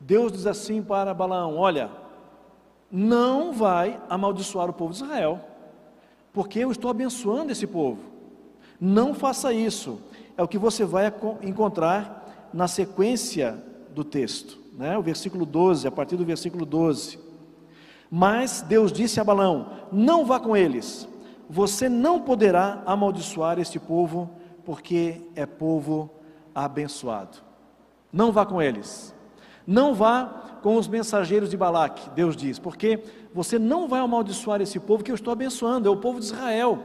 Deus 0.00 0.32
diz 0.32 0.46
assim 0.46 0.82
para 0.82 1.14
Balaão: 1.14 1.56
Olha, 1.56 1.90
não 2.90 3.52
vai 3.52 4.00
amaldiçoar 4.08 4.68
o 4.68 4.72
povo 4.72 4.92
de 4.92 5.02
Israel, 5.02 5.40
porque 6.32 6.58
eu 6.58 6.70
estou 6.70 6.90
abençoando 6.90 7.52
esse 7.52 7.66
povo. 7.66 8.00
Não 8.80 9.14
faça 9.14 9.52
isso. 9.52 10.00
É 10.36 10.42
o 10.42 10.48
que 10.48 10.58
você 10.58 10.84
vai 10.84 11.12
encontrar 11.42 12.50
na 12.52 12.66
sequência 12.66 13.62
do 13.94 14.02
texto, 14.02 14.58
né? 14.72 14.96
o 14.96 15.02
versículo 15.02 15.46
12, 15.46 15.86
a 15.86 15.90
partir 15.90 16.16
do 16.16 16.24
versículo 16.24 16.66
12. 16.66 17.18
Mas 18.14 18.60
Deus 18.60 18.92
disse 18.92 19.18
a 19.18 19.24
Balão: 19.24 19.70
Não 19.90 20.26
vá 20.26 20.38
com 20.38 20.54
eles, 20.54 21.08
você 21.48 21.88
não 21.88 22.20
poderá 22.20 22.82
amaldiçoar 22.84 23.58
este 23.58 23.80
povo, 23.80 24.30
porque 24.66 25.22
é 25.34 25.46
povo 25.46 26.10
abençoado. 26.54 27.38
Não 28.12 28.30
vá 28.30 28.44
com 28.44 28.60
eles. 28.60 29.14
Não 29.66 29.94
vá 29.94 30.58
com 30.62 30.76
os 30.76 30.86
mensageiros 30.88 31.48
de 31.48 31.56
Balaque, 31.56 32.10
Deus 32.10 32.36
diz, 32.36 32.58
porque 32.58 33.02
você 33.32 33.58
não 33.58 33.88
vai 33.88 34.00
amaldiçoar 34.00 34.60
esse 34.60 34.78
povo 34.78 35.02
que 35.02 35.10
eu 35.10 35.14
estou 35.14 35.32
abençoando, 35.32 35.88
é 35.88 35.90
o 35.90 35.96
povo 35.96 36.20
de 36.20 36.26
Israel. 36.26 36.80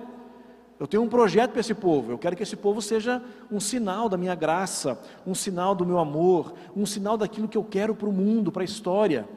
Eu 0.80 0.88
tenho 0.88 1.04
um 1.04 1.10
projeto 1.10 1.52
para 1.52 1.60
esse 1.60 1.74
povo, 1.74 2.12
eu 2.12 2.18
quero 2.18 2.38
que 2.38 2.44
esse 2.44 2.56
povo 2.56 2.82
seja 2.82 3.22
um 3.52 3.60
sinal 3.60 4.08
da 4.08 4.16
minha 4.16 4.34
graça, 4.34 4.98
um 5.26 5.36
sinal 5.36 5.76
do 5.76 5.86
meu 5.86 6.00
amor, 6.00 6.54
um 6.76 6.86
sinal 6.86 7.18
daquilo 7.18 7.50
que 7.50 7.58
eu 7.58 7.64
quero 7.64 7.94
para 7.94 8.08
o 8.08 8.14
mundo, 8.14 8.52
para 8.52 8.62
a 8.62 8.66
história. 8.66 9.28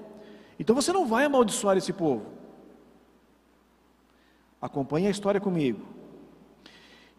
Então 0.61 0.76
você 0.76 0.93
não 0.93 1.07
vai 1.07 1.25
amaldiçoar 1.25 1.79
esse 1.79 1.90
povo. 1.90 2.26
Acompanhe 4.61 5.07
a 5.07 5.11
história 5.11 5.40
comigo. 5.40 5.81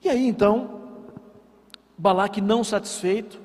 E 0.04 0.08
aí 0.08 0.28
então, 0.28 0.80
Balaque, 1.98 2.40
não 2.40 2.64
satisfeito, 2.64 3.42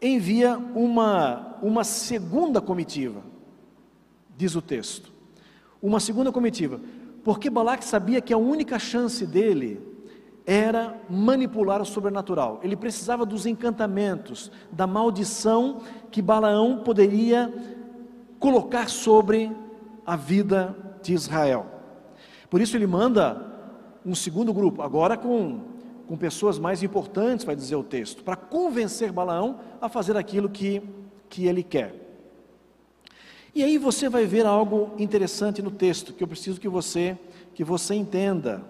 envia 0.00 0.58
uma, 0.58 1.56
uma 1.62 1.84
segunda 1.84 2.60
comitiva, 2.60 3.22
diz 4.36 4.54
o 4.54 4.60
texto. 4.60 5.10
Uma 5.80 6.00
segunda 6.00 6.30
comitiva, 6.30 6.78
porque 7.24 7.48
Balaque 7.48 7.86
sabia 7.86 8.20
que 8.20 8.34
a 8.34 8.38
única 8.38 8.78
chance 8.78 9.26
dele 9.26 9.80
era 10.44 11.00
manipular 11.08 11.80
o 11.80 11.86
sobrenatural. 11.86 12.60
Ele 12.62 12.76
precisava 12.76 13.24
dos 13.24 13.46
encantamentos, 13.46 14.52
da 14.70 14.86
maldição 14.86 15.80
que 16.10 16.20
Balaão 16.20 16.82
poderia 16.84 17.79
colocar 18.40 18.88
sobre 18.88 19.54
a 20.04 20.16
vida 20.16 20.74
de 21.02 21.12
Israel. 21.12 21.66
Por 22.48 22.60
isso 22.60 22.76
ele 22.76 22.86
manda 22.86 23.46
um 24.04 24.14
segundo 24.14 24.52
grupo, 24.52 24.82
agora 24.82 25.16
com, 25.16 25.60
com 26.08 26.16
pessoas 26.16 26.58
mais 26.58 26.82
importantes, 26.82 27.44
vai 27.44 27.54
dizer 27.54 27.76
o 27.76 27.84
texto, 27.84 28.24
para 28.24 28.34
convencer 28.34 29.12
Balaão 29.12 29.60
a 29.80 29.88
fazer 29.88 30.16
aquilo 30.16 30.48
que, 30.48 30.82
que 31.28 31.46
ele 31.46 31.62
quer. 31.62 31.94
E 33.54 33.62
aí 33.62 33.78
você 33.78 34.08
vai 34.08 34.24
ver 34.24 34.46
algo 34.46 34.92
interessante 34.98 35.60
no 35.60 35.70
texto 35.70 36.12
que 36.12 36.24
eu 36.24 36.28
preciso 36.28 36.60
que 36.60 36.68
você 36.68 37.18
que 37.54 37.64
você 37.64 37.94
entenda. 37.94 38.64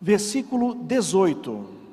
Versículo 0.00 0.74
18. 0.74 1.84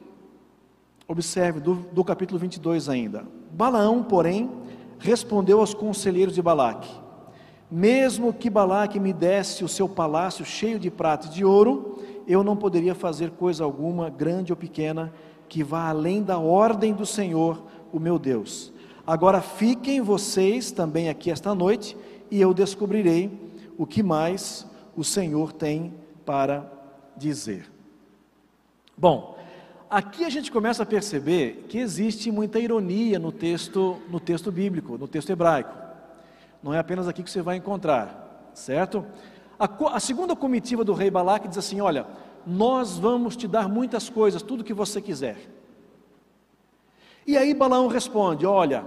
Observe 1.07 1.59
do, 1.59 1.75
do 1.75 2.03
capítulo 2.05 2.39
22 2.39 2.87
ainda. 2.87 3.25
Balaão, 3.51 4.01
porém, 4.03 4.49
respondeu 5.01 5.59
aos 5.59 5.73
conselheiros 5.73 6.35
de 6.35 6.41
Balaque: 6.41 6.89
Mesmo 7.69 8.31
que 8.31 8.49
Balaque 8.49 8.99
me 8.99 9.11
desse 9.11 9.63
o 9.63 9.67
seu 9.67 9.89
palácio 9.89 10.45
cheio 10.45 10.79
de 10.79 10.89
prata 10.89 11.27
e 11.27 11.31
de 11.31 11.43
ouro, 11.43 11.99
eu 12.27 12.43
não 12.43 12.55
poderia 12.55 12.95
fazer 12.95 13.31
coisa 13.31 13.63
alguma, 13.63 14.09
grande 14.09 14.51
ou 14.51 14.57
pequena, 14.57 15.11
que 15.49 15.63
vá 15.63 15.89
além 15.89 16.23
da 16.23 16.37
ordem 16.37 16.93
do 16.93 17.05
Senhor, 17.05 17.63
o 17.91 17.99
meu 17.99 18.17
Deus. 18.17 18.71
Agora 19.05 19.41
fiquem 19.41 19.99
vocês 19.99 20.71
também 20.71 21.09
aqui 21.09 21.31
esta 21.31 21.53
noite, 21.53 21.97
e 22.29 22.39
eu 22.39 22.53
descobrirei 22.53 23.29
o 23.77 23.85
que 23.85 24.03
mais 24.03 24.65
o 24.95 25.03
Senhor 25.03 25.51
tem 25.51 25.93
para 26.25 26.71
dizer. 27.17 27.69
Bom, 28.95 29.35
aqui 29.91 30.23
a 30.23 30.29
gente 30.29 30.49
começa 30.49 30.83
a 30.83 30.85
perceber 30.85 31.65
que 31.67 31.77
existe 31.77 32.31
muita 32.31 32.57
ironia 32.59 33.19
no 33.19 33.29
texto, 33.29 34.01
no 34.09 34.21
texto 34.21 34.49
bíblico, 34.49 34.97
no 34.97 35.05
texto 35.05 35.29
hebraico. 35.31 35.75
Não 36.63 36.73
é 36.73 36.79
apenas 36.79 37.09
aqui 37.09 37.21
que 37.21 37.29
você 37.29 37.41
vai 37.41 37.57
encontrar, 37.57 38.49
certo? 38.53 39.05
A, 39.59 39.69
a 39.95 39.99
segunda 39.99 40.33
comitiva 40.33 40.85
do 40.85 40.93
rei 40.93 41.11
Balaque 41.11 41.49
diz 41.49 41.57
assim: 41.57 41.81
Olha, 41.81 42.07
nós 42.47 42.97
vamos 42.97 43.35
te 43.35 43.49
dar 43.49 43.67
muitas 43.67 44.09
coisas, 44.09 44.41
tudo 44.41 44.63
que 44.63 44.73
você 44.73 45.01
quiser. 45.01 45.37
E 47.27 47.37
aí 47.37 47.53
Balaão 47.53 47.87
responde: 47.87 48.45
Olha, 48.45 48.85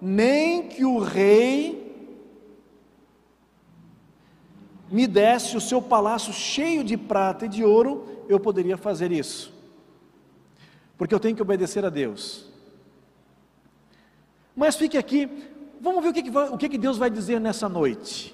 nem 0.00 0.68
que 0.68 0.84
o 0.84 0.98
rei 0.98 1.80
me 4.90 5.06
desse 5.06 5.56
o 5.56 5.60
seu 5.60 5.80
palácio 5.80 6.34
cheio 6.34 6.84
de 6.84 6.98
prata 6.98 7.46
e 7.46 7.48
de 7.48 7.64
ouro, 7.64 8.06
eu 8.28 8.38
poderia 8.38 8.76
fazer 8.76 9.10
isso. 9.10 9.51
Porque 11.02 11.16
eu 11.16 11.18
tenho 11.18 11.34
que 11.34 11.42
obedecer 11.42 11.84
a 11.84 11.88
Deus. 11.88 12.46
Mas 14.54 14.76
fique 14.76 14.96
aqui, 14.96 15.28
vamos 15.80 16.00
ver 16.00 16.10
o 16.10 16.12
que, 16.12 16.22
que, 16.22 16.30
o 16.30 16.56
que, 16.56 16.68
que 16.68 16.78
Deus 16.78 16.96
vai 16.96 17.10
dizer 17.10 17.40
nessa 17.40 17.68
noite. 17.68 18.32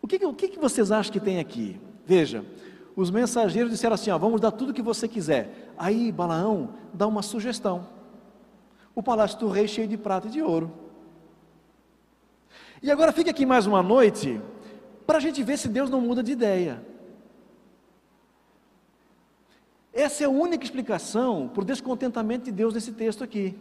O 0.00 0.08
que, 0.08 0.24
o 0.24 0.32
que, 0.32 0.48
que 0.48 0.58
vocês 0.58 0.90
acham 0.90 1.12
que 1.12 1.20
tem 1.20 1.38
aqui? 1.38 1.78
Veja, 2.06 2.42
os 2.96 3.10
mensageiros 3.10 3.70
disseram 3.70 3.92
assim: 3.92 4.10
ó, 4.10 4.16
vamos 4.16 4.40
dar 4.40 4.52
tudo 4.52 4.70
o 4.70 4.72
que 4.72 4.80
você 4.80 5.06
quiser. 5.06 5.74
Aí 5.76 6.10
Balaão 6.10 6.70
dá 6.94 7.06
uma 7.06 7.20
sugestão: 7.20 7.86
o 8.94 9.02
palácio 9.02 9.38
do 9.38 9.48
rei 9.50 9.68
cheio 9.68 9.86
de 9.86 9.98
prata 9.98 10.28
e 10.28 10.30
de 10.30 10.40
ouro. 10.40 10.72
E 12.82 12.90
agora 12.90 13.12
fica 13.12 13.32
aqui 13.32 13.44
mais 13.44 13.66
uma 13.66 13.82
noite, 13.82 14.40
para 15.06 15.18
a 15.18 15.20
gente 15.20 15.42
ver 15.42 15.58
se 15.58 15.68
Deus 15.68 15.90
não 15.90 16.00
muda 16.00 16.22
de 16.22 16.32
ideia. 16.32 16.82
Essa 19.96 20.24
é 20.24 20.26
a 20.26 20.30
única 20.30 20.62
explicação 20.62 21.48
para 21.48 21.62
o 21.62 21.64
descontentamento 21.64 22.44
de 22.44 22.52
Deus 22.52 22.74
nesse 22.74 22.92
texto 22.92 23.24
aqui. 23.24 23.56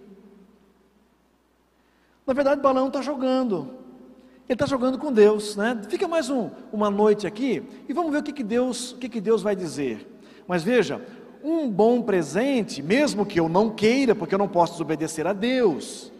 Na 2.27 2.33
verdade, 2.33 2.59
Balaão 2.59 2.87
está 2.87 3.01
jogando. 3.01 3.69
Ele 4.47 4.53
está 4.55 4.65
jogando 4.65 4.97
com 4.99 5.13
Deus, 5.13 5.55
né? 5.55 5.81
Fica 5.87 6.09
mais 6.09 6.29
um, 6.29 6.49
uma 6.73 6.91
noite 6.91 7.25
aqui 7.25 7.63
e 7.87 7.93
vamos 7.93 8.11
ver 8.11 8.17
o 8.17 8.23
que, 8.23 8.33
que 8.33 8.43
Deus, 8.43 8.91
o 8.91 8.97
que, 8.97 9.07
que 9.07 9.21
Deus 9.21 9.41
vai 9.41 9.55
dizer. 9.55 10.05
Mas 10.45 10.61
veja, 10.61 11.01
um 11.41 11.71
bom 11.71 12.01
presente, 12.01 12.83
mesmo 12.83 13.25
que 13.25 13.39
eu 13.39 13.47
não 13.47 13.69
queira, 13.69 14.13
porque 14.13 14.35
eu 14.35 14.39
não 14.39 14.49
posso 14.49 14.73
desobedecer 14.73 15.25
a 15.25 15.31
Deus, 15.31 16.11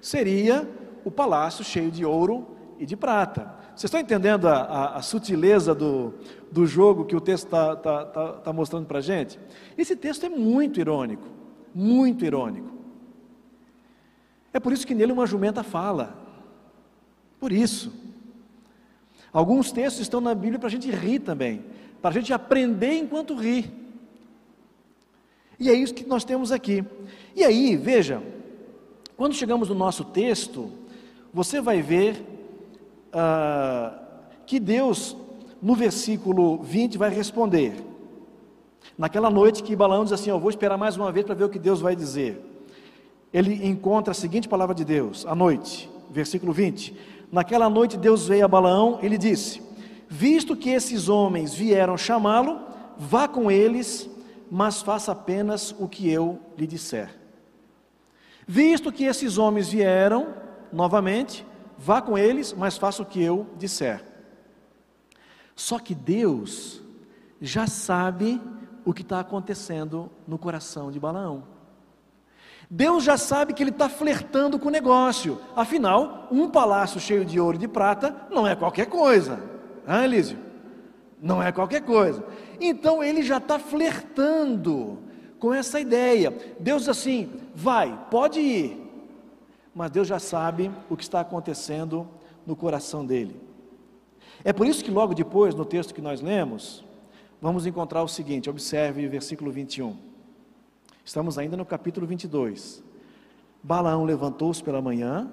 seria 0.00 0.68
o 1.04 1.10
palácio 1.10 1.64
cheio 1.64 1.90
de 1.90 2.04
ouro 2.04 2.46
e 2.78 2.86
de 2.86 2.96
prata. 2.96 3.53
Vocês 3.74 3.84
estão 3.84 4.00
entendendo 4.00 4.46
a, 4.46 4.56
a, 4.56 4.96
a 4.96 5.02
sutileza 5.02 5.74
do, 5.74 6.14
do 6.50 6.64
jogo 6.64 7.04
que 7.04 7.16
o 7.16 7.20
texto 7.20 7.46
está 7.46 7.74
tá, 7.74 8.04
tá, 8.04 8.32
tá 8.34 8.52
mostrando 8.52 8.86
para 8.86 8.98
a 8.98 9.02
gente? 9.02 9.38
Esse 9.76 9.96
texto 9.96 10.24
é 10.24 10.28
muito 10.28 10.78
irônico, 10.78 11.26
muito 11.74 12.24
irônico. 12.24 12.70
É 14.52 14.60
por 14.60 14.72
isso 14.72 14.86
que 14.86 14.94
nele 14.94 15.10
uma 15.10 15.26
jumenta 15.26 15.64
fala. 15.64 16.16
Por 17.40 17.50
isso. 17.50 17.92
Alguns 19.32 19.72
textos 19.72 20.02
estão 20.02 20.20
na 20.20 20.32
Bíblia 20.32 20.60
para 20.60 20.68
a 20.68 20.70
gente 20.70 20.88
rir 20.92 21.18
também, 21.18 21.64
para 22.00 22.10
a 22.10 22.14
gente 22.14 22.32
aprender 22.32 22.96
enquanto 22.96 23.34
ri. 23.34 23.68
E 25.58 25.68
é 25.68 25.74
isso 25.74 25.92
que 25.92 26.06
nós 26.06 26.24
temos 26.24 26.52
aqui. 26.52 26.84
E 27.34 27.42
aí, 27.42 27.76
veja, 27.76 28.22
quando 29.16 29.34
chegamos 29.34 29.68
no 29.68 29.74
nosso 29.74 30.04
texto, 30.04 30.70
você 31.32 31.60
vai 31.60 31.82
ver 31.82 32.33
ah, 33.14 33.94
que 34.44 34.58
Deus, 34.58 35.16
no 35.62 35.74
versículo 35.74 36.62
20, 36.62 36.98
vai 36.98 37.10
responder. 37.10 37.74
Naquela 38.98 39.30
noite 39.30 39.62
que 39.62 39.74
Balaão 39.74 40.04
diz 40.04 40.12
assim: 40.12 40.30
Eu 40.30 40.38
vou 40.38 40.50
esperar 40.50 40.76
mais 40.76 40.96
uma 40.96 41.10
vez 41.10 41.24
para 41.24 41.34
ver 41.34 41.44
o 41.44 41.48
que 41.48 41.58
Deus 41.58 41.80
vai 41.80 41.96
dizer. 41.96 42.40
Ele 43.32 43.66
encontra 43.66 44.12
a 44.12 44.14
seguinte 44.14 44.48
palavra 44.48 44.74
de 44.74 44.84
Deus, 44.84 45.24
à 45.26 45.34
noite, 45.34 45.90
versículo 46.10 46.52
20: 46.52 46.94
Naquela 47.32 47.68
noite 47.70 47.96
Deus 47.96 48.28
veio 48.28 48.44
a 48.44 48.48
Balaão 48.48 48.98
e 49.02 49.08
lhe 49.08 49.18
disse: 49.18 49.62
Visto 50.08 50.54
que 50.54 50.70
esses 50.70 51.08
homens 51.08 51.54
vieram 51.54 51.96
chamá-lo, 51.96 52.60
vá 52.96 53.26
com 53.26 53.50
eles, 53.50 54.08
mas 54.50 54.82
faça 54.82 55.12
apenas 55.12 55.74
o 55.78 55.88
que 55.88 56.08
eu 56.08 56.38
lhe 56.56 56.66
disser. 56.66 57.10
Visto 58.46 58.92
que 58.92 59.04
esses 59.04 59.38
homens 59.38 59.68
vieram, 59.68 60.28
novamente, 60.72 61.44
vá 61.84 62.00
com 62.00 62.16
eles, 62.16 62.54
mas 62.54 62.78
faça 62.78 63.02
o 63.02 63.06
que 63.06 63.22
eu 63.22 63.46
disser. 63.58 64.02
Só 65.54 65.78
que 65.78 65.94
Deus 65.94 66.80
já 67.40 67.66
sabe 67.66 68.40
o 68.84 68.94
que 68.94 69.02
está 69.02 69.20
acontecendo 69.20 70.10
no 70.26 70.38
coração 70.38 70.90
de 70.90 70.98
Balaão. 70.98 71.44
Deus 72.70 73.04
já 73.04 73.18
sabe 73.18 73.52
que 73.52 73.62
ele 73.62 73.70
está 73.70 73.88
flertando 73.88 74.58
com 74.58 74.68
o 74.68 74.72
negócio. 74.72 75.38
Afinal, 75.54 76.26
um 76.30 76.48
palácio 76.48 76.98
cheio 76.98 77.24
de 77.24 77.38
ouro 77.38 77.56
e 77.56 77.60
de 77.60 77.68
prata 77.68 78.16
não 78.30 78.46
é 78.46 78.56
qualquer 78.56 78.86
coisa. 78.86 79.38
Ah, 79.86 80.04
Elísio? 80.04 80.38
Não 81.20 81.42
é 81.42 81.52
qualquer 81.52 81.82
coisa. 81.82 82.24
Então 82.58 83.04
ele 83.04 83.22
já 83.22 83.36
está 83.36 83.58
flertando 83.58 84.98
com 85.38 85.52
essa 85.52 85.78
ideia. 85.78 86.34
Deus 86.58 86.88
assim: 86.88 87.30
vai, 87.54 88.06
pode 88.10 88.40
ir. 88.40 88.83
Mas 89.74 89.90
Deus 89.90 90.06
já 90.06 90.18
sabe 90.18 90.70
o 90.88 90.96
que 90.96 91.02
está 91.02 91.20
acontecendo 91.20 92.06
no 92.46 92.54
coração 92.54 93.04
dele. 93.04 93.40
É 94.44 94.52
por 94.52 94.66
isso 94.66 94.84
que 94.84 94.90
logo 94.90 95.14
depois, 95.14 95.54
no 95.54 95.64
texto 95.64 95.94
que 95.94 96.00
nós 96.00 96.20
lemos, 96.20 96.84
vamos 97.40 97.66
encontrar 97.66 98.02
o 98.02 98.08
seguinte: 98.08 98.48
observe 98.48 99.06
o 99.06 99.10
versículo 99.10 99.50
21. 99.50 99.96
Estamos 101.04 101.38
ainda 101.38 101.56
no 101.56 101.64
capítulo 101.64 102.06
22. 102.06 102.82
Balaão 103.62 104.04
levantou-se 104.04 104.62
pela 104.62 104.80
manhã, 104.80 105.30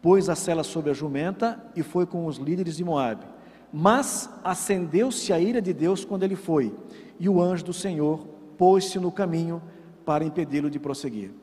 pôs 0.00 0.28
a 0.28 0.34
cela 0.34 0.64
sobre 0.64 0.90
a 0.90 0.94
jumenta 0.94 1.62
e 1.76 1.82
foi 1.82 2.06
com 2.06 2.26
os 2.26 2.38
líderes 2.38 2.76
de 2.76 2.84
Moabe. 2.84 3.26
Mas 3.72 4.28
acendeu-se 4.42 5.32
a 5.32 5.38
ira 5.40 5.62
de 5.62 5.72
Deus 5.72 6.04
quando 6.04 6.24
ele 6.24 6.36
foi, 6.36 6.74
e 7.18 7.28
o 7.28 7.40
anjo 7.40 7.64
do 7.64 7.72
Senhor 7.72 8.26
pôs-se 8.58 8.98
no 8.98 9.12
caminho 9.12 9.62
para 10.04 10.24
impedi-lo 10.24 10.70
de 10.70 10.78
prosseguir. 10.78 11.41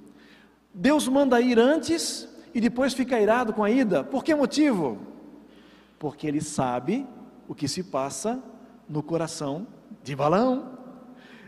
Deus 0.73 1.07
manda 1.07 1.41
ir 1.41 1.59
antes 1.59 2.27
e 2.53 2.61
depois 2.61 2.93
fica 2.93 3.19
irado 3.19 3.53
com 3.53 3.63
a 3.63 3.71
ida. 3.71 4.03
Por 4.03 4.23
que 4.23 4.33
motivo? 4.33 4.97
Porque 5.97 6.27
ele 6.27 6.41
sabe 6.41 7.05
o 7.47 7.55
que 7.55 7.67
se 7.67 7.83
passa 7.83 8.41
no 8.87 9.03
coração 9.03 9.67
de 10.03 10.15
Balaão. 10.15 10.77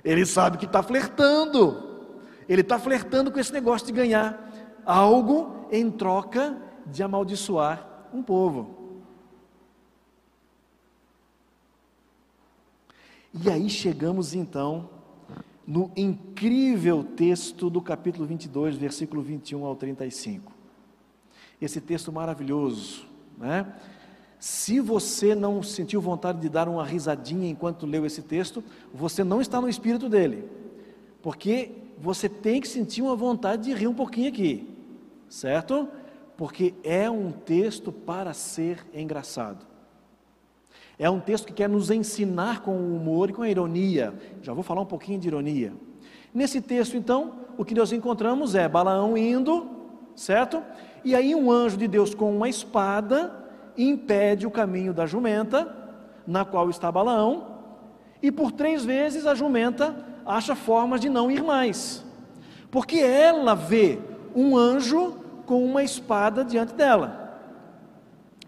Ele 0.04 0.26
sabe 0.26 0.58
que 0.58 0.66
está 0.66 0.82
flertando. 0.82 2.10
Ele 2.50 2.62
está 2.62 2.78
flertando 2.78 3.32
com 3.32 3.40
esse 3.40 3.54
negócio 3.54 3.88
de 3.88 3.94
ganhar 3.94 4.52
algo 4.86 5.68
em 5.72 5.90
troca 5.90 6.58
de 6.86 7.04
amaldiçoar 7.04 7.88
um 8.14 8.22
povo. 8.22 8.82
E 13.34 13.50
aí 13.50 13.70
chegamos 13.70 14.34
então 14.34 14.90
no 15.72 15.90
incrível 15.96 17.02
texto 17.02 17.70
do 17.70 17.82
capítulo 17.82 18.26
22, 18.26 18.76
versículo 18.76 19.22
21 19.22 19.64
ao 19.64 19.74
35. 19.74 20.52
Esse 21.62 21.80
texto 21.80 22.12
maravilhoso, 22.12 23.06
né? 23.38 23.74
Se 24.38 24.82
você 24.82 25.34
não 25.34 25.64
sentiu 25.64 26.02
vontade 26.02 26.42
de 26.42 26.50
dar 26.50 26.68
uma 26.68 26.86
risadinha 26.86 27.50
enquanto 27.50 27.86
leu 27.86 28.06
esse 28.06 28.22
texto, 28.22 28.62
você 28.94 29.24
não 29.24 29.40
está 29.40 29.62
no 29.62 29.70
espírito 29.70 30.10
dele, 30.10 30.44
porque 31.22 31.72
você 31.98 32.28
tem 32.28 32.60
que 32.60 32.68
sentir 32.68 33.02
uma 33.02 33.16
vontade 33.16 33.64
de 33.64 33.74
rir 33.74 33.88
um 33.88 33.94
pouquinho 33.94 34.28
aqui, 34.28 34.68
certo? 35.30 35.88
Porque 36.36 36.74
é 36.84 37.10
um 37.10 37.32
texto 37.32 37.94
para 37.94 38.34
ser 38.34 38.86
engraçado. 38.94 39.66
É 40.98 41.10
um 41.10 41.20
texto 41.20 41.48
que 41.48 41.54
quer 41.54 41.70
nos 41.70 41.90
ensinar 41.90 42.62
com 42.62 42.76
humor 42.76 43.30
e 43.30 43.34
com 43.34 43.46
ironia. 43.46 44.14
Já 44.42 44.54
vou 44.54 44.64
falar 44.64 44.82
um 44.82 44.86
pouquinho 44.86 45.20
de 45.20 45.28
ironia. 45.28 45.74
Nesse 46.34 46.62
texto, 46.62 46.96
então, 46.96 47.34
o 47.58 47.66
que 47.66 47.76
nós 47.76 47.92
encontramos 47.92 48.56
é 48.56 48.68
Balaão 48.68 49.18
indo, 49.18 49.70
certo? 50.16 50.64
E 51.04 51.16
aí 51.16 51.34
um 51.36 51.52
anjo 51.52 51.78
de 51.78 51.88
Deus 51.88 52.14
com 52.14 52.36
uma 52.36 52.48
espada 52.48 53.42
impede 53.78 54.46
o 54.46 54.52
caminho 54.52 54.94
da 54.94 55.06
jumenta, 55.06 55.76
na 56.26 56.46
qual 56.46 56.70
está 56.70 56.92
Balaão, 56.92 57.48
e 58.22 58.32
por 58.32 58.52
três 58.52 58.86
vezes 58.86 59.26
a 59.26 59.34
jumenta 59.34 60.06
acha 60.26 60.56
formas 60.56 61.02
de 61.02 61.10
não 61.10 61.32
ir 61.32 61.44
mais, 61.44 62.06
porque 62.70 63.00
ela 63.00 63.56
vê 63.56 64.00
um 64.36 64.56
anjo 64.56 65.16
com 65.46 65.66
uma 65.66 65.84
espada 65.84 66.46
diante 66.46 66.74
dela, 66.74 67.40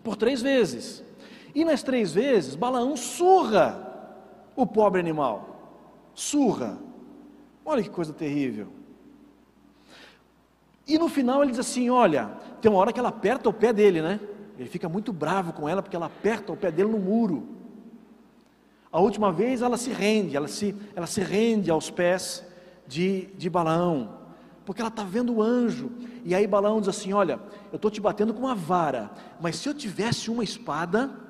por 0.03 0.15
três 0.15 0.41
vezes, 0.41 1.03
e 1.53 1.63
nas 1.63 1.83
três 1.83 2.13
vezes 2.13 2.55
Balaão 2.55 2.95
surra 2.97 3.91
o 4.55 4.65
pobre 4.65 4.99
animal, 4.99 6.09
surra, 6.13 6.77
olha 7.65 7.83
que 7.83 7.89
coisa 7.89 8.13
terrível. 8.13 8.67
E 10.85 10.97
no 10.97 11.07
final 11.07 11.41
ele 11.41 11.51
diz 11.51 11.59
assim: 11.59 11.89
Olha, 11.89 12.31
tem 12.61 12.69
uma 12.69 12.79
hora 12.79 12.91
que 12.91 12.99
ela 12.99 13.09
aperta 13.09 13.49
o 13.49 13.53
pé 13.53 13.71
dele, 13.71 14.01
né? 14.01 14.19
Ele 14.57 14.69
fica 14.69 14.87
muito 14.87 15.11
bravo 15.11 15.53
com 15.53 15.67
ela 15.67 15.81
porque 15.81 15.95
ela 15.95 16.05
aperta 16.07 16.51
o 16.51 16.57
pé 16.57 16.71
dele 16.71 16.91
no 16.91 16.99
muro. 16.99 17.47
A 18.91 18.99
última 18.99 19.31
vez 19.31 19.61
ela 19.61 19.77
se 19.77 19.91
rende, 19.91 20.35
ela 20.35 20.47
se, 20.47 20.75
ela 20.95 21.07
se 21.07 21.21
rende 21.21 21.71
aos 21.71 21.89
pés 21.89 22.45
de, 22.85 23.27
de 23.35 23.49
Balaão, 23.49 24.19
porque 24.65 24.81
ela 24.81 24.89
está 24.89 25.03
vendo 25.03 25.33
o 25.33 25.41
anjo. 25.41 25.91
E 26.23 26.35
aí 26.35 26.45
Balaão 26.45 26.79
diz 26.79 26.89
assim: 26.89 27.13
Olha, 27.13 27.39
eu 27.71 27.77
estou 27.77 27.89
te 27.89 28.01
batendo 28.01 28.33
com 28.33 28.41
uma 28.41 28.55
vara, 28.55 29.11
mas 29.41 29.55
se 29.55 29.67
eu 29.67 29.73
tivesse 29.73 30.29
uma 30.29 30.43
espada, 30.43 31.22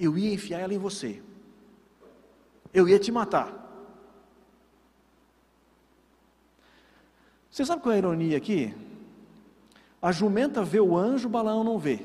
eu 0.00 0.16
ia 0.16 0.32
enfiar 0.32 0.60
ela 0.60 0.72
em 0.72 0.78
você, 0.78 1.22
eu 2.72 2.88
ia 2.88 2.98
te 2.98 3.12
matar. 3.12 3.58
Você 7.50 7.64
sabe 7.64 7.82
qual 7.82 7.92
é 7.92 7.96
a 7.96 7.98
ironia 7.98 8.36
aqui? 8.36 8.74
A 10.00 10.10
jumenta 10.12 10.64
vê 10.64 10.80
o 10.80 10.96
anjo, 10.96 11.28
Balaão 11.28 11.62
não 11.62 11.78
vê. 11.78 12.00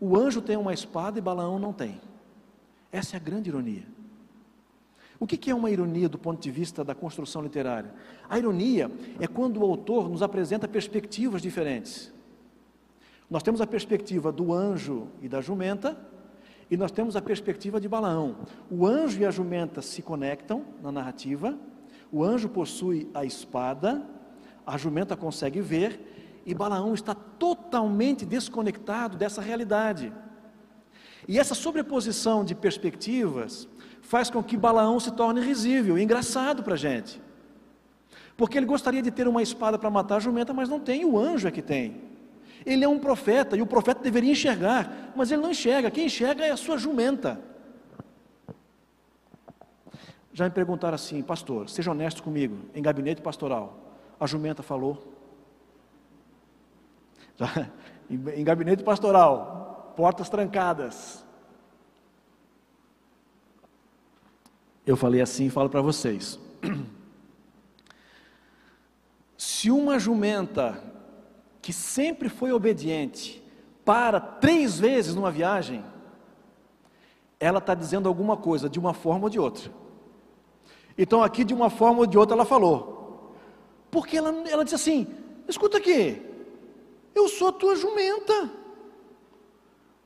O 0.00 0.16
anjo 0.16 0.40
tem 0.40 0.56
uma 0.56 0.72
espada 0.72 1.18
e 1.18 1.22
Balaão 1.22 1.58
não 1.58 1.72
tem. 1.72 2.00
Essa 2.92 3.16
é 3.16 3.18
a 3.18 3.22
grande 3.22 3.48
ironia. 3.48 3.84
O 5.18 5.26
que 5.26 5.50
é 5.50 5.54
uma 5.54 5.70
ironia 5.70 6.08
do 6.08 6.18
ponto 6.18 6.40
de 6.40 6.50
vista 6.50 6.84
da 6.84 6.94
construção 6.94 7.42
literária? 7.42 7.92
A 8.28 8.38
ironia 8.38 8.88
é 9.18 9.26
quando 9.26 9.58
o 9.58 9.64
autor 9.64 10.08
nos 10.08 10.22
apresenta 10.22 10.68
perspectivas 10.68 11.42
diferentes. 11.42 12.12
Nós 13.28 13.42
temos 13.42 13.60
a 13.60 13.66
perspectiva 13.66 14.30
do 14.30 14.52
anjo 14.52 15.08
e 15.20 15.28
da 15.28 15.40
jumenta, 15.40 15.98
e 16.70 16.76
nós 16.76 16.90
temos 16.90 17.16
a 17.16 17.22
perspectiva 17.22 17.80
de 17.80 17.88
Balaão. 17.88 18.36
O 18.70 18.86
anjo 18.86 19.20
e 19.20 19.24
a 19.24 19.30
jumenta 19.30 19.80
se 19.80 20.02
conectam 20.02 20.64
na 20.82 20.92
narrativa, 20.92 21.56
o 22.12 22.22
anjo 22.22 22.48
possui 22.48 23.08
a 23.14 23.24
espada, 23.24 24.02
a 24.66 24.76
jumenta 24.76 25.16
consegue 25.16 25.60
ver, 25.60 26.42
e 26.44 26.54
Balaão 26.54 26.94
está 26.94 27.14
totalmente 27.14 28.24
desconectado 28.24 29.16
dessa 29.16 29.40
realidade. 29.40 30.12
E 31.26 31.38
essa 31.38 31.54
sobreposição 31.54 32.44
de 32.44 32.54
perspectivas 32.54 33.68
faz 34.00 34.30
com 34.30 34.42
que 34.42 34.56
Balaão 34.56 34.98
se 34.98 35.10
torne 35.10 35.40
risível, 35.40 35.98
engraçado 35.98 36.62
para 36.62 36.74
a 36.74 36.78
gente. 36.78 37.20
Porque 38.36 38.56
ele 38.56 38.66
gostaria 38.66 39.02
de 39.02 39.10
ter 39.10 39.28
uma 39.28 39.42
espada 39.42 39.78
para 39.78 39.90
matar 39.90 40.16
a 40.16 40.20
jumenta, 40.20 40.54
mas 40.54 40.68
não 40.68 40.80
tem, 40.80 41.04
o 41.04 41.18
anjo 41.18 41.48
é 41.48 41.50
que 41.50 41.60
tem. 41.60 42.00
Ele 42.68 42.84
é 42.84 42.88
um 42.88 42.98
profeta 42.98 43.56
e 43.56 43.62
o 43.62 43.66
profeta 43.66 44.02
deveria 44.02 44.32
enxergar, 44.32 45.12
mas 45.16 45.32
ele 45.32 45.40
não 45.40 45.50
enxerga, 45.50 45.90
quem 45.90 46.04
enxerga 46.04 46.44
é 46.44 46.50
a 46.50 46.56
sua 46.56 46.76
jumenta. 46.76 47.40
Já 50.34 50.44
me 50.44 50.50
perguntaram 50.50 50.94
assim, 50.94 51.22
pastor, 51.22 51.70
seja 51.70 51.90
honesto 51.90 52.22
comigo, 52.22 52.58
em 52.74 52.82
gabinete 52.82 53.22
pastoral, 53.22 53.96
a 54.20 54.26
jumenta 54.26 54.62
falou. 54.62 55.14
Já, 57.36 57.70
em 58.10 58.44
gabinete 58.44 58.84
pastoral, 58.84 59.94
portas 59.96 60.28
trancadas. 60.28 61.24
Eu 64.84 64.96
falei 64.96 65.22
assim 65.22 65.46
e 65.46 65.50
falo 65.50 65.70
para 65.70 65.80
vocês. 65.80 66.38
Se 69.38 69.70
uma 69.70 69.98
jumenta 69.98 70.97
que 71.68 71.72
sempre 71.74 72.30
foi 72.30 72.50
obediente 72.50 73.42
para 73.84 74.18
três 74.18 74.80
vezes 74.80 75.14
numa 75.14 75.30
viagem, 75.30 75.84
ela 77.38 77.58
está 77.58 77.74
dizendo 77.74 78.08
alguma 78.08 78.38
coisa 78.38 78.70
de 78.70 78.78
uma 78.78 78.94
forma 78.94 79.24
ou 79.24 79.28
de 79.28 79.38
outra. 79.38 79.70
Então, 80.96 81.22
aqui, 81.22 81.44
de 81.44 81.52
uma 81.52 81.68
forma 81.68 81.98
ou 81.98 82.06
de 82.06 82.16
outra, 82.16 82.34
ela 82.34 82.46
falou. 82.46 83.34
Porque 83.90 84.16
ela, 84.16 84.30
ela 84.48 84.64
disse 84.64 84.76
assim: 84.76 85.08
escuta 85.46 85.76
aqui, 85.76 86.22
eu 87.14 87.28
sou 87.28 87.52
tua 87.52 87.76
jumenta. 87.76 88.50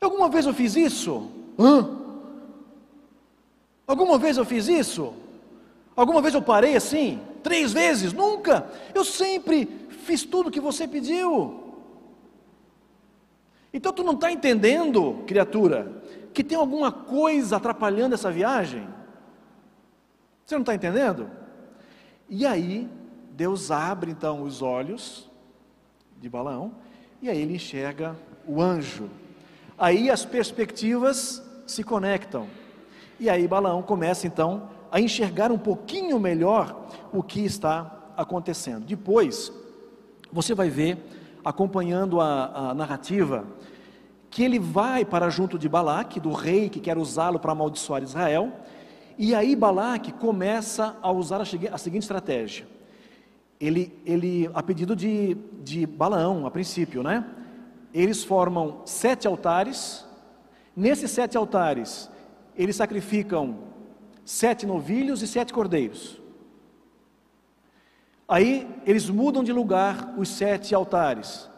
Alguma 0.00 0.28
vez 0.28 0.46
eu 0.46 0.52
fiz 0.52 0.74
isso? 0.74 1.30
Hã? 1.56 1.96
Alguma 3.86 4.18
vez 4.18 4.36
eu 4.36 4.44
fiz 4.44 4.66
isso? 4.66 5.14
Alguma 5.94 6.20
vez 6.20 6.34
eu 6.34 6.42
parei 6.42 6.74
assim? 6.74 7.20
Três 7.40 7.72
vezes? 7.72 8.12
Nunca. 8.12 8.68
Eu 8.92 9.04
sempre 9.04 9.81
fiz 10.02 10.24
tudo 10.24 10.50
que 10.50 10.60
você 10.60 10.86
pediu. 10.86 11.62
Então 13.72 13.92
tu 13.92 14.02
não 14.02 14.12
está 14.12 14.30
entendendo, 14.30 15.24
criatura, 15.26 16.02
que 16.34 16.44
tem 16.44 16.58
alguma 16.58 16.92
coisa 16.92 17.56
atrapalhando 17.56 18.14
essa 18.14 18.30
viagem? 18.30 18.86
Você 20.44 20.54
não 20.54 20.62
está 20.62 20.74
entendendo? 20.74 21.30
E 22.28 22.44
aí, 22.44 22.88
Deus 23.30 23.70
abre 23.70 24.10
então 24.10 24.42
os 24.42 24.60
olhos 24.60 25.30
de 26.20 26.28
Balaão, 26.28 26.72
e 27.20 27.30
aí 27.30 27.40
ele 27.40 27.54
enxerga 27.54 28.16
o 28.46 28.60
anjo. 28.60 29.08
Aí 29.78 30.10
as 30.10 30.24
perspectivas 30.24 31.42
se 31.66 31.82
conectam. 31.82 32.46
E 33.18 33.30
aí 33.30 33.46
Balaão 33.48 33.82
começa 33.82 34.26
então 34.26 34.70
a 34.90 35.00
enxergar 35.00 35.50
um 35.50 35.58
pouquinho 35.58 36.20
melhor 36.20 36.88
o 37.12 37.22
que 37.22 37.44
está 37.44 38.12
acontecendo. 38.16 38.84
Depois, 38.84 39.52
você 40.32 40.54
vai 40.54 40.70
ver, 40.70 40.98
acompanhando 41.44 42.20
a, 42.20 42.70
a 42.70 42.74
narrativa, 42.74 43.44
que 44.30 44.42
ele 44.42 44.58
vai 44.58 45.04
para 45.04 45.28
junto 45.28 45.58
de 45.58 45.68
Balaque, 45.68 46.18
do 46.18 46.32
rei 46.32 46.70
que 46.70 46.80
quer 46.80 46.96
usá-lo 46.96 47.38
para 47.38 47.52
amaldiçoar 47.52 48.02
Israel, 48.02 48.50
e 49.18 49.34
aí 49.34 49.54
Balaque 49.54 50.10
começa 50.10 50.96
a 51.02 51.12
usar 51.12 51.40
a, 51.40 51.78
seguinte 51.78 52.02
estratégia. 52.02 52.66
Ele, 53.60 53.92
ele, 54.06 54.50
a 54.54 54.62
pedido 54.62 54.96
de, 54.96 55.36
de 55.62 55.86
Balaão, 55.86 56.46
a 56.46 56.50
princípio, 56.50 57.02
né? 57.02 57.24
Eles 57.92 58.24
formam 58.24 58.80
sete 58.86 59.26
altares. 59.26 60.06
Nesses 60.74 61.10
sete 61.10 61.36
altares, 61.36 62.10
eles 62.56 62.74
sacrificam 62.74 63.58
sete 64.24 64.66
novilhos 64.66 65.22
e 65.22 65.28
sete 65.28 65.52
cordeiros. 65.52 66.21
Aí 68.28 68.68
eles 68.86 69.08
mudam 69.08 69.44
de 69.44 69.52
lugar 69.52 70.14
os 70.16 70.28
sete 70.28 70.74
altares. 70.74 71.50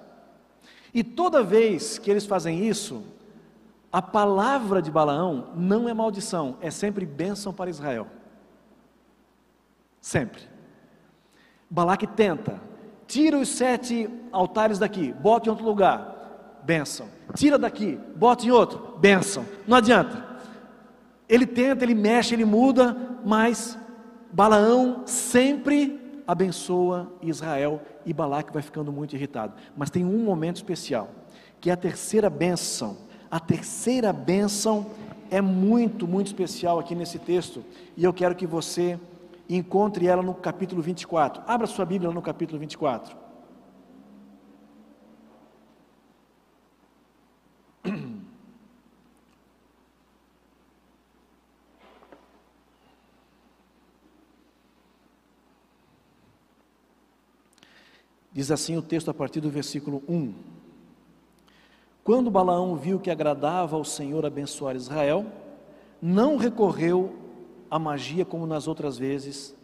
E 0.92 1.03
toda 1.03 1.42
vez 1.42 1.98
que 1.98 2.11
eles 2.11 2.24
fazem 2.24 2.66
isso, 2.66 3.03
a 3.92 4.03
palavra 4.03 4.83
de 4.83 4.90
Balaão 4.90 5.50
não 5.55 5.88
é 5.88 5.94
maldição, 5.94 6.57
é 6.61 6.70
sempre 6.70 7.05
bênção 7.07 7.53
para 7.53 7.70
Israel. 7.70 8.07
Sempre. 10.00 10.42
Balaque 11.68 12.07
tenta, 12.07 12.61
tira 13.07 13.38
os 13.38 13.48
sete 13.48 14.09
altares 14.31 14.79
daqui, 14.79 15.12
bota 15.12 15.48
em 15.48 15.50
outro 15.50 15.64
lugar, 15.64 16.61
bênção. 16.62 17.09
Tira 17.35 17.59
daqui, 17.59 17.98
bota 18.14 18.44
em 18.46 18.50
outro, 18.50 18.96
bênção. 18.98 19.44
Não 19.66 19.77
adianta. 19.77 20.24
Ele 21.29 21.46
tenta, 21.46 21.85
ele 21.85 21.94
mexe, 21.94 22.35
ele 22.35 22.44
muda, 22.44 22.96
mas 23.24 23.79
Balaão 24.31 25.03
sempre 25.07 26.04
abençoa 26.26 27.12
Israel 27.22 27.80
e 28.04 28.12
Balaque 28.12 28.52
vai 28.52 28.62
ficando 28.62 28.92
muito 28.92 29.14
irritado. 29.14 29.54
Mas 29.76 29.90
tem 29.90 30.04
um 30.04 30.24
momento 30.24 30.56
especial, 30.56 31.10
que 31.60 31.70
é 31.70 31.72
a 31.72 31.76
terceira 31.76 32.28
bênção. 32.30 32.96
A 33.30 33.40
terceira 33.40 34.12
bênção 34.12 34.87
é 35.30 35.40
muito, 35.40 36.06
muito 36.06 36.28
especial 36.28 36.78
aqui 36.78 36.94
nesse 36.94 37.18
texto, 37.18 37.64
e 37.96 38.04
eu 38.04 38.12
quero 38.12 38.34
que 38.34 38.46
você 38.46 38.98
encontre 39.48 40.06
ela 40.06 40.22
no 40.22 40.34
capítulo 40.34 40.80
24. 40.80 41.42
Abra 41.46 41.66
sua 41.66 41.84
Bíblia 41.84 42.10
no 42.10 42.22
capítulo 42.22 42.58
24. 42.58 43.23
Diz 58.35 58.51
assim 58.51 58.77
o 58.77 58.83
texto 58.83 59.09
a 59.09 59.14
partir 59.14 59.40
do 59.40 59.49
versículo 59.49 60.03
1. 60.09 60.35
Quando 62.03 62.33
Balaão 62.33 62.75
viu 62.75 62.99
que 62.99 63.09
agradava 63.09 63.77
ao 63.77 63.85
Senhor 63.85 64.27
abençoar 64.27 64.75
Israel, 64.75 65.25
não 66.03 66.37
recorreu 66.37 67.14
à 67.70 67.79
magia 67.79 68.25
como 68.25 68.44
nas 68.44 68.66
outras 68.66 68.99
vezes, 68.99 69.55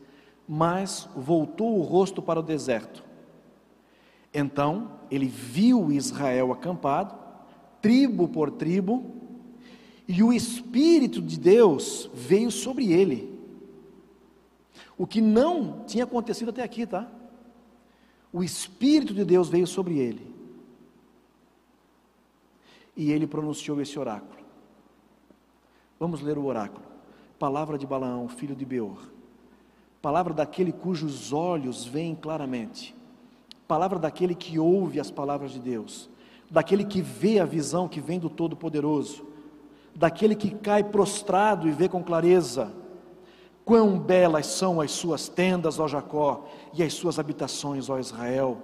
mas 0.49 1.09
voltou 1.17 1.77
o 1.77 1.83
rosto 1.83 2.23
para 2.23 2.39
o 2.39 2.45
deserto. 2.45 3.03
Então 4.33 4.93
ele 5.11 5.27
viu 5.27 5.91
Israel 5.91 6.53
acampado, 6.53 7.17
tribo 7.83 8.29
por 8.29 8.53
tribo, 8.53 9.05
e 10.07 10.23
o 10.23 10.33
Espírito 10.33 11.21
de 11.21 11.41
Deus 11.41 12.09
veio 12.15 12.53
sobre 12.53 12.93
ele. 12.93 13.37
O 14.97 15.09
que 15.09 15.21
não 15.21 15.85
tinha 15.89 16.05
acontecido 16.05 16.51
até 16.51 16.63
aqui, 16.63 16.87
tá? 16.87 17.11
O 18.33 18.45
Espírito 18.45 19.13
de 19.13 19.25
Deus 19.25 19.49
veio 19.49 19.67
sobre 19.67 19.99
ele. 19.99 20.31
E 22.97 23.11
ele 23.11 23.27
pronunciou 23.27 23.81
esse 23.81 23.99
oráculo. 23.99 24.41
Vamos 25.99 26.21
ler 26.21 26.39
o 26.39 26.45
oráculo. 26.45 26.85
Palavra 27.39 27.79
de 27.79 27.87
Balaão, 27.87 28.29
filho 28.29 28.55
de 28.55 28.65
Beor. 28.65 28.99
Palavra 30.01 30.33
daquele 30.33 30.73
cujos 30.73 31.33
olhos 31.33 31.85
veem 31.85 32.15
claramente. 32.15 32.95
palavra 33.69 33.99
daquele 34.01 34.35
que 34.35 34.59
ouve 34.59 34.99
as 34.99 35.13
palavras 35.13 35.53
de 35.53 35.61
Deus, 35.61 36.11
daquele 36.51 36.85
que 36.85 37.01
vê 37.01 37.39
a 37.39 37.45
visão 37.45 37.87
que 37.87 38.01
vem 38.01 38.19
do 38.19 38.29
Todo-Poderoso, 38.29 39.25
daquele 39.95 40.35
que 40.35 40.51
cai 40.51 40.83
prostrado 40.83 41.69
e 41.69 41.71
vê 41.71 41.89
com 41.89 42.03
clareza. 42.03 42.73
Quão 43.71 43.97
belas 44.01 44.47
são 44.47 44.81
as 44.81 44.91
suas 44.91 45.29
tendas, 45.29 45.79
ó 45.79 45.87
Jacó, 45.87 46.45
e 46.75 46.83
as 46.83 46.93
suas 46.93 47.21
habitações, 47.21 47.89
ó 47.89 48.01
Israel. 48.01 48.59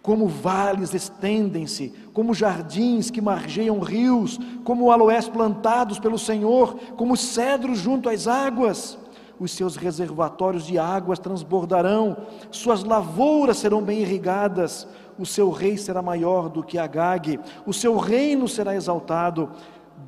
Como 0.00 0.26
vales 0.26 0.94
estendem-se, 0.94 1.92
como 2.14 2.32
jardins 2.32 3.10
que 3.10 3.20
margeiam 3.20 3.80
rios, 3.80 4.40
como 4.64 4.90
aloés 4.90 5.28
plantados 5.28 5.98
pelo 5.98 6.18
Senhor, 6.18 6.74
como 6.96 7.18
cedros 7.18 7.80
junto 7.80 8.08
às 8.08 8.26
águas 8.26 8.98
os 9.38 9.50
seus 9.50 9.76
reservatórios 9.76 10.66
de 10.66 10.78
águas 10.78 11.18
transbordarão, 11.18 12.16
suas 12.50 12.84
lavouras 12.84 13.58
serão 13.58 13.82
bem 13.82 14.00
irrigadas, 14.00 14.88
o 15.18 15.26
seu 15.26 15.50
rei 15.50 15.76
será 15.76 16.00
maior 16.00 16.48
do 16.48 16.62
que 16.62 16.78
Agag, 16.78 17.38
o 17.66 17.74
seu 17.74 17.98
reino 17.98 18.48
será 18.48 18.74
exaltado. 18.74 19.50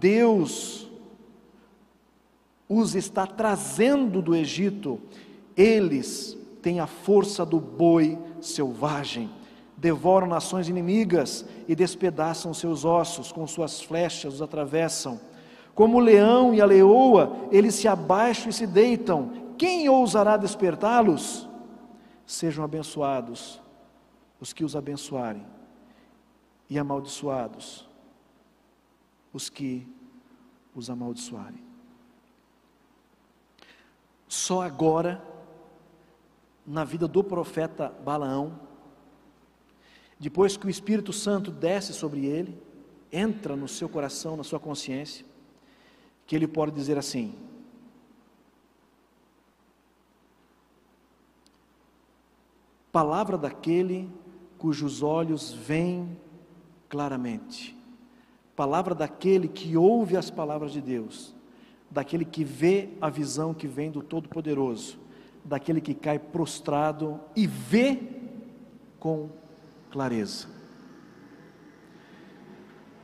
Deus 0.01 0.90
os 2.71 2.95
está 2.95 3.27
trazendo 3.27 4.23
do 4.23 4.33
Egito, 4.33 5.01
eles 5.57 6.39
têm 6.63 6.79
a 6.79 6.87
força 6.87 7.45
do 7.45 7.59
boi 7.59 8.17
selvagem, 8.41 9.29
devoram 9.77 10.29
nações 10.29 10.69
inimigas 10.69 11.45
e 11.67 11.75
despedaçam 11.75 12.55
seus 12.55 12.85
ossos, 12.85 13.33
com 13.33 13.45
suas 13.47 13.83
flechas 13.83 14.35
os 14.35 14.43
atravessam 14.43 15.21
como 15.75 15.97
o 15.97 16.01
leão 16.01 16.53
e 16.55 16.61
a 16.61 16.67
leoa, 16.67 17.49
eles 17.51 17.75
se 17.75 17.89
abaixam 17.89 18.51
e 18.51 18.53
se 18.53 18.67
deitam. 18.67 19.55
Quem 19.57 19.89
ousará 19.89 20.37
despertá-los? 20.37 21.49
Sejam 22.27 22.63
abençoados 22.63 23.61
os 24.39 24.53
que 24.53 24.65
os 24.65 24.77
abençoarem, 24.77 25.45
e 26.69 26.79
amaldiçoados 26.79 27.89
os 29.33 29.49
que 29.49 29.87
os 30.75 30.89
amaldiçoarem. 30.89 31.70
Só 34.31 34.63
agora, 34.63 35.21
na 36.65 36.85
vida 36.85 37.09
do 37.09 37.25
profeta 37.25 37.89
Balaão, 37.89 38.61
depois 40.21 40.57
que 40.57 40.69
o 40.69 40.71
Espírito 40.71 41.13
Santo 41.13 41.51
desce 41.51 41.93
sobre 41.93 42.27
ele, 42.27 42.57
entra 43.11 43.57
no 43.57 43.67
seu 43.67 43.89
coração, 43.89 44.37
na 44.37 44.45
sua 44.45 44.61
consciência, 44.61 45.27
que 46.29 46.37
ele 46.37 46.47
pode 46.47 46.71
dizer 46.71 46.97
assim: 46.97 47.35
Palavra 52.93 53.37
daquele 53.37 54.09
cujos 54.57 55.03
olhos 55.03 55.51
veem 55.53 56.17
claramente, 56.89 57.77
palavra 58.55 58.95
daquele 58.95 59.49
que 59.49 59.77
ouve 59.77 60.17
as 60.17 60.31
palavras 60.31 60.71
de 60.71 60.81
Deus, 60.81 61.35
daquele 61.91 62.25
que 62.25 62.45
vê 62.45 62.91
a 63.01 63.11
visão 63.11 63.53
que 63.53 63.67
vem 63.67 63.91
do 63.91 64.03
Todo-Poderoso, 64.03 64.99
daquele 65.45 65.81
que 65.81 65.95
cai 65.95 66.19
prostrado 66.19 67.21
e 67.35 67.47
vê 67.47 67.99
com 68.99 69.29
clareza. 69.91 70.47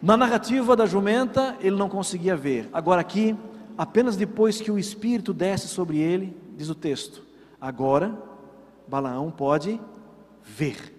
Na 0.01 0.17
narrativa 0.17 0.77
da 0.77 0.87
jumenta, 0.87 1.57
ele 1.61 1.75
não 1.75 1.89
conseguia 1.89 2.37
ver. 2.37 2.69
Agora, 2.73 3.01
aqui, 3.01 3.37
apenas 3.77 4.17
depois 4.17 4.61
que 4.61 4.71
o 4.71 4.79
Espírito 4.79 5.33
desce 5.33 5.69
sobre 5.69 5.99
ele, 5.99 6.37
diz 6.57 6.69
o 6.69 6.75
texto: 6.75 7.25
agora 7.61 8.17
Balaão 8.87 9.31
pode 9.31 9.81
ver. 10.45 10.95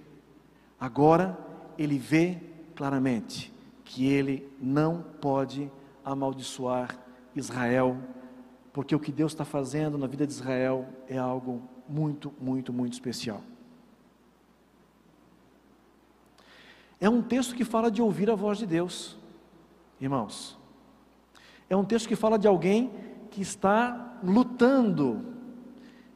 Agora 0.79 1.37
ele 1.77 1.97
vê 1.97 2.37
claramente 2.75 3.53
que 3.85 4.05
ele 4.05 4.47
não 4.59 5.03
pode 5.21 5.71
amaldiçoar 6.03 7.06
Israel, 7.39 7.97
porque 8.73 8.95
o 8.95 8.99
que 8.99 9.11
Deus 9.11 9.31
está 9.31 9.45
fazendo 9.45 9.97
na 9.97 10.07
vida 10.07 10.25
de 10.25 10.33
Israel 10.33 10.87
é 11.07 11.17
algo 11.17 11.61
muito, 11.87 12.33
muito, 12.39 12.71
muito 12.71 12.93
especial. 12.93 13.41
É 16.99 17.09
um 17.09 17.21
texto 17.21 17.55
que 17.55 17.63
fala 17.63 17.91
de 17.91 18.01
ouvir 18.01 18.29
a 18.29 18.35
voz 18.35 18.57
de 18.57 18.65
Deus, 18.65 19.17
irmãos. 20.01 20.57
É 21.69 21.75
um 21.75 21.85
texto 21.85 22.07
que 22.07 22.15
fala 22.15 22.37
de 22.39 22.47
alguém 22.47 22.91
que 23.29 23.41
está 23.41 24.19
lutando 24.23 25.33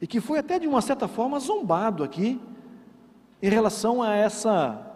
e 0.00 0.06
que 0.06 0.20
foi 0.20 0.38
até 0.38 0.58
de 0.58 0.66
uma 0.66 0.80
certa 0.80 1.06
forma 1.06 1.38
zombado 1.38 2.02
aqui 2.02 2.40
em 3.40 3.48
relação 3.48 4.02
a 4.02 4.14
essa 4.14 4.91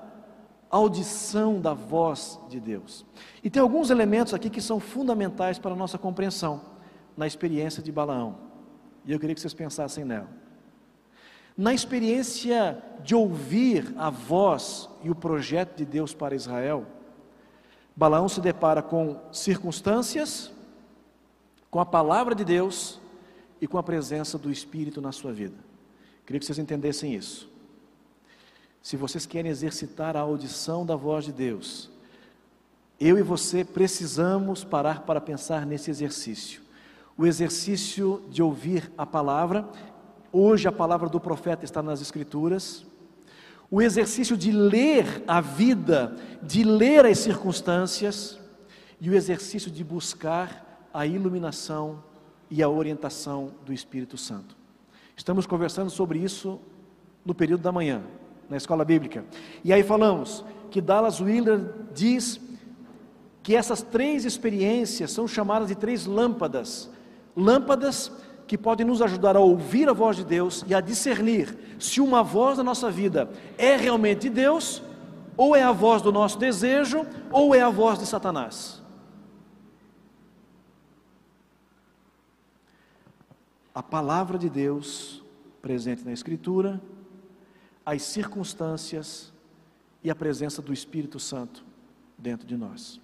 audição 0.71 1.61
da 1.61 1.73
voz 1.73 2.39
de 2.49 2.61
Deus. 2.61 3.05
E 3.43 3.51
tem 3.51 3.63
alguns 3.63 3.91
elementos 3.91 4.35
aqui 4.35 4.51
que 4.51 4.61
são 4.61 4.81
fundamentais 4.81 5.59
para 5.59 5.73
a 5.73 5.77
nossa 5.77 5.99
compreensão 5.99 6.61
na 7.17 7.27
experiência 7.27 7.83
de 7.83 7.91
Balaão. 7.91 8.37
E 9.05 9.13
eu 9.13 9.19
queria 9.19 9.35
que 9.35 9.41
vocês 9.41 9.55
pensassem 9.55 10.05
nela. 10.05 10.29
Na 11.57 11.73
experiência 11.73 12.83
de 13.03 13.15
ouvir 13.15 13.95
a 13.97 14.11
voz 14.11 14.91
e 15.03 15.11
o 15.11 15.15
projeto 15.15 15.77
de 15.77 15.85
Deus 15.85 16.13
para 16.13 16.35
Israel, 16.35 16.85
Balaão 17.95 18.29
se 18.29 18.43
depara 18.43 18.83
com 18.83 19.19
circunstâncias, 19.33 20.53
com 21.71 21.81
a 21.81 21.87
palavra 21.87 22.35
de 22.35 22.45
Deus 22.45 23.01
e 23.59 23.67
com 23.67 23.79
a 23.79 23.83
presença 23.83 24.37
do 24.37 24.51
Espírito 24.51 25.01
na 25.01 25.13
sua 25.13 25.33
vida. 25.33 25.57
Queria 26.27 26.39
que 26.39 26.45
vocês 26.45 26.59
entendessem 26.59 27.15
isso. 27.15 27.49
Se 28.87 28.97
vocês 28.97 29.27
querem 29.27 29.51
exercitar 29.51 30.17
a 30.17 30.21
audição 30.21 30.87
da 30.87 30.95
voz 30.95 31.25
de 31.25 31.33
Deus, 31.33 31.91
eu 33.01 33.19
e 33.19 33.23
você 33.23 33.65
precisamos 33.65 34.63
parar 34.63 35.01
para 35.01 35.21
pensar 35.21 35.67
nesse 35.67 35.91
exercício. 35.91 36.63
O 37.19 37.27
exercício 37.27 38.23
de 38.31 38.41
ouvir 38.41 38.89
a 38.97 39.05
palavra 39.05 39.69
Hoje 40.33 40.69
a 40.69 40.73
palavra 40.73 41.09
do 41.09 41.19
profeta 41.19 41.65
está 41.65 41.83
nas 41.83 42.01
Escrituras. 42.01 42.87
O 43.69 43.83
exercício 43.83 44.37
de 44.37 44.53
ler 44.53 45.25
a 45.27 45.41
vida, 45.41 46.15
de 46.41 46.63
ler 46.63 47.05
as 47.07 47.19
circunstâncias, 47.19 48.39
e 49.01 49.11
o 49.11 49.15
exercício 49.15 49.69
de 49.69 49.83
buscar 49.83 50.89
a 50.95 51.05
iluminação 51.05 52.05
e 52.49 52.63
a 52.63 52.69
orientação 52.69 53.53
do 53.65 53.73
Espírito 53.73 54.17
Santo. 54.17 54.57
Estamos 55.17 55.45
conversando 55.45 55.91
sobre 55.91 56.21
isso 56.21 56.61
no 57.25 57.35
período 57.35 57.63
da 57.63 57.73
manhã, 57.73 58.05
na 58.49 58.57
escola 58.57 58.85
bíblica. 58.85 59.25
E 59.65 59.73
aí 59.73 59.83
falamos 59.83 60.45
que 60.71 60.81
Dallas 60.81 61.21
Wheeler 61.21 61.61
diz 61.95 62.41
que 63.43 63.55
essas 63.55 63.83
três 63.83 64.25
experiências 64.25 65.13
são 65.13 65.27
chamadas 65.27 65.69
de 65.69 65.75
três 65.75 66.07
lâmpadas. 66.07 66.91
Lâmpadas 67.37 68.11
que 68.47 68.57
podem 68.57 68.87
nos 68.87 69.03
ajudar 69.03 69.37
a 69.37 69.41
ouvir 69.41 69.89
a 69.89 69.93
voz 69.93 70.17
de 70.17 70.25
Deus 70.25 70.65
e 70.67 70.75
a 70.75 70.81
discernir 70.81 71.57
se 71.79 72.01
uma 72.01 72.23
voz 72.23 72.57
da 72.57 72.65
nossa 72.65 72.91
vida 72.91 73.31
é 73.59 73.77
realmente 73.77 74.23
de 74.23 74.31
Deus, 74.31 74.83
ou 75.37 75.55
é 75.55 75.63
a 75.63 75.73
voz 75.73 76.01
do 76.01 76.11
nosso 76.11 76.39
desejo, 76.39 77.05
ou 77.31 77.55
é 77.55 77.61
a 77.61 77.69
voz 77.69 77.99
de 77.99 78.07
Satanás. 78.07 78.83
A 83.75 83.83
palavra 83.83 84.39
de 84.39 84.49
Deus 84.49 85.23
presente 85.61 86.05
na 86.05 86.13
Escritura, 86.13 86.81
as 87.87 88.03
circunstâncias 88.03 89.33
e 90.03 90.11
a 90.11 90.15
presença 90.15 90.61
do 90.61 90.73
Espírito 90.73 91.21
Santo 91.21 91.65
dentro 92.19 92.45
de 92.45 92.57
nós. 92.57 93.01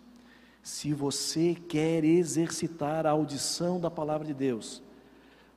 Se 0.60 0.92
você 0.92 1.54
quer 1.54 2.04
exercitar 2.04 3.06
a 3.06 3.10
audição 3.10 3.80
da 3.80 3.90
palavra 3.90 4.26
de 4.26 4.34
Deus, 4.34 4.82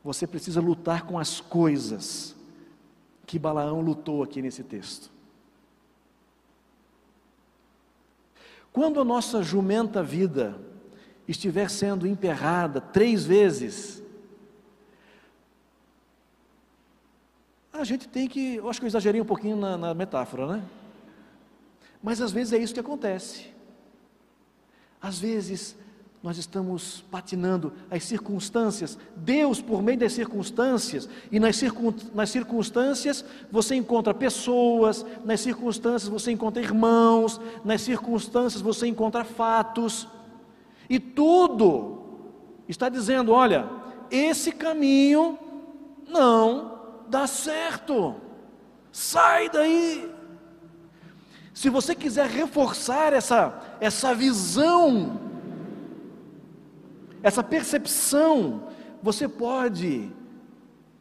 você 0.03 0.27
precisa 0.27 0.61
lutar 0.61 1.07
com 1.07 1.17
as 1.17 1.41
coisas 1.41 2.35
que 3.25 3.39
Balaão 3.39 3.81
lutou 3.81 4.21
aqui 4.21 4.41
nesse 4.41 4.63
texto. 4.63 5.11
Quando 8.71 8.99
a 8.99 9.05
nossa 9.05 9.41
jumenta 9.41 10.03
vida 10.03 10.59
estiver 11.27 11.69
sendo 11.69 12.05
emperrada 12.05 12.79
três 12.79 13.25
vezes, 13.25 14.03
a 17.79 17.83
gente 17.83 18.07
tem 18.07 18.27
que, 18.27 18.55
eu 18.55 18.69
acho 18.69 18.79
que 18.79 18.85
eu 18.85 18.87
exagerei 18.87 19.21
um 19.21 19.25
pouquinho 19.25 19.55
na, 19.55 19.77
na 19.77 19.93
metáfora, 19.93 20.47
né? 20.47 20.63
Mas 22.01 22.21
às 22.21 22.31
vezes 22.31 22.53
é 22.53 22.57
isso 22.57 22.73
que 22.73 22.79
acontece. 22.79 23.47
Às 25.01 25.19
vezes 25.19 25.75
nós 26.21 26.37
estamos 26.37 27.03
patinando 27.11 27.71
as 27.89 28.03
circunstâncias, 28.03 28.97
Deus, 29.15 29.61
por 29.61 29.83
meio 29.83 29.99
das 29.99 30.13
circunstâncias, 30.13 31.07
e 31.31 31.39
nas, 31.39 31.55
circun, 31.55 31.93
nas 32.15 32.31
circunstâncias 32.31 33.23
você 33.51 33.75
encontra 33.75 34.11
pessoas, 34.11 35.05
nas 35.23 35.41
circunstâncias 35.41 36.09
você 36.09 36.31
encontra 36.31 36.63
irmãos, 36.63 37.39
nas 37.63 37.81
circunstâncias 37.81 38.61
você 38.61 38.87
encontra 38.87 39.23
fatos, 39.23 40.07
e 40.89 40.99
tudo 40.99 42.03
está 42.67 42.89
dizendo: 42.89 43.31
olha, 43.31 43.69
esse 44.09 44.51
caminho 44.51 45.37
não 46.07 46.74
dá 47.07 47.27
certo. 47.27 48.15
Sai 48.91 49.49
daí! 49.49 50.13
Se 51.53 51.69
você 51.69 51.95
quiser 51.95 52.29
reforçar 52.29 53.13
essa, 53.13 53.77
essa 53.79 54.13
visão, 54.13 55.19
essa 57.23 57.41
percepção, 57.41 58.67
você 59.01 59.27
pode 59.27 60.11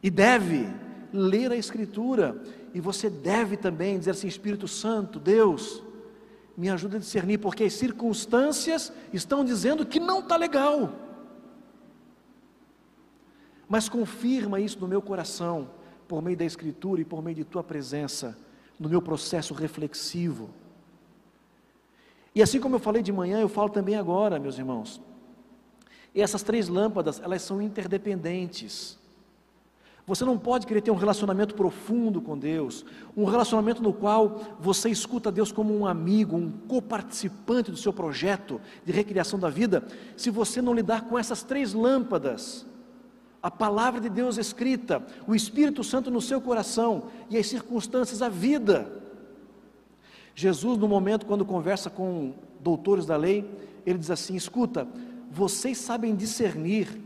e 0.01 0.09
deve 0.09 0.69
ler 1.11 1.51
a 1.51 1.57
Escritura, 1.57 2.41
e 2.73 2.79
você 2.79 3.09
deve 3.09 3.57
também 3.57 3.97
dizer 3.99 4.11
assim: 4.11 4.27
Espírito 4.27 4.67
Santo, 4.67 5.19
Deus, 5.19 5.83
me 6.55 6.69
ajuda 6.69 6.97
a 6.97 6.99
discernir, 6.99 7.37
porque 7.37 7.63
as 7.63 7.73
circunstâncias 7.73 8.93
estão 9.11 9.43
dizendo 9.43 9.85
que 9.85 9.99
não 9.99 10.19
está 10.19 10.37
legal. 10.37 10.93
Mas 13.67 13.89
confirma 13.89 14.59
isso 14.59 14.79
no 14.79 14.87
meu 14.87 15.01
coração, 15.01 15.69
por 16.07 16.21
meio 16.21 16.37
da 16.37 16.45
Escritura 16.45 17.01
e 17.01 17.05
por 17.05 17.23
meio 17.23 17.35
de 17.35 17.43
tua 17.43 17.63
presença, 17.63 18.37
no 18.79 18.89
meu 18.89 19.01
processo 19.01 19.53
reflexivo. 19.53 20.49
E 22.33 22.41
assim 22.41 22.59
como 22.59 22.75
eu 22.75 22.79
falei 22.79 23.01
de 23.01 23.11
manhã, 23.11 23.39
eu 23.39 23.47
falo 23.47 23.69
também 23.69 23.95
agora, 23.95 24.39
meus 24.39 24.57
irmãos. 24.57 25.01
E 26.13 26.21
essas 26.21 26.43
três 26.43 26.67
lâmpadas, 26.67 27.19
elas 27.21 27.41
são 27.41 27.61
interdependentes. 27.61 28.97
Você 30.07 30.23
não 30.23 30.37
pode 30.37 30.67
querer 30.67 30.81
ter 30.81 30.91
um 30.91 30.95
relacionamento 30.95 31.55
profundo 31.55 32.21
com 32.21 32.37
Deus, 32.37 32.85
um 33.17 33.25
relacionamento 33.25 33.81
no 33.81 33.91
qual 33.91 34.39
você 34.59 34.89
escuta 34.89 35.31
Deus 35.31 35.51
como 35.51 35.75
um 35.75 35.85
amigo, 35.85 36.37
um 36.37 36.51
coparticipante 36.51 37.71
do 37.71 37.77
seu 37.77 37.91
projeto 37.91 38.61
de 38.85 38.91
recriação 38.91 39.39
da 39.39 39.49
vida, 39.49 39.83
se 40.15 40.29
você 40.29 40.61
não 40.61 40.75
lidar 40.75 41.05
com 41.05 41.17
essas 41.17 41.41
três 41.41 41.73
lâmpadas, 41.73 42.65
a 43.45 43.51
palavra 43.51 44.01
de 44.01 44.09
Deus 44.09 44.39
escrita, 44.39 45.05
o 45.27 45.35
Espírito 45.35 45.83
Santo 45.83 46.09
no 46.09 46.19
seu 46.19 46.41
coração 46.41 47.11
e 47.29 47.37
as 47.37 47.45
circunstâncias, 47.45 48.23
a 48.23 48.27
vida. 48.27 48.91
Jesus, 50.33 50.79
no 50.79 50.87
momento 50.87 51.27
quando 51.27 51.45
conversa 51.45 51.87
com 51.87 52.33
doutores 52.59 53.05
da 53.05 53.15
lei, 53.15 53.47
ele 53.85 53.99
diz 53.99 54.09
assim: 54.09 54.33
escuta, 54.33 54.87
vocês 55.29 55.77
sabem 55.77 56.15
discernir 56.15 56.99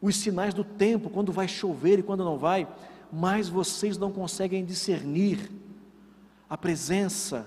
os 0.00 0.14
sinais 0.14 0.54
do 0.54 0.62
tempo, 0.62 1.10
quando 1.10 1.32
vai 1.32 1.48
chover 1.48 1.98
e 1.98 2.02
quando 2.04 2.22
não 2.22 2.38
vai, 2.38 2.68
mas 3.12 3.48
vocês 3.48 3.98
não 3.98 4.12
conseguem 4.12 4.64
discernir 4.64 5.50
a 6.48 6.56
presença 6.56 7.44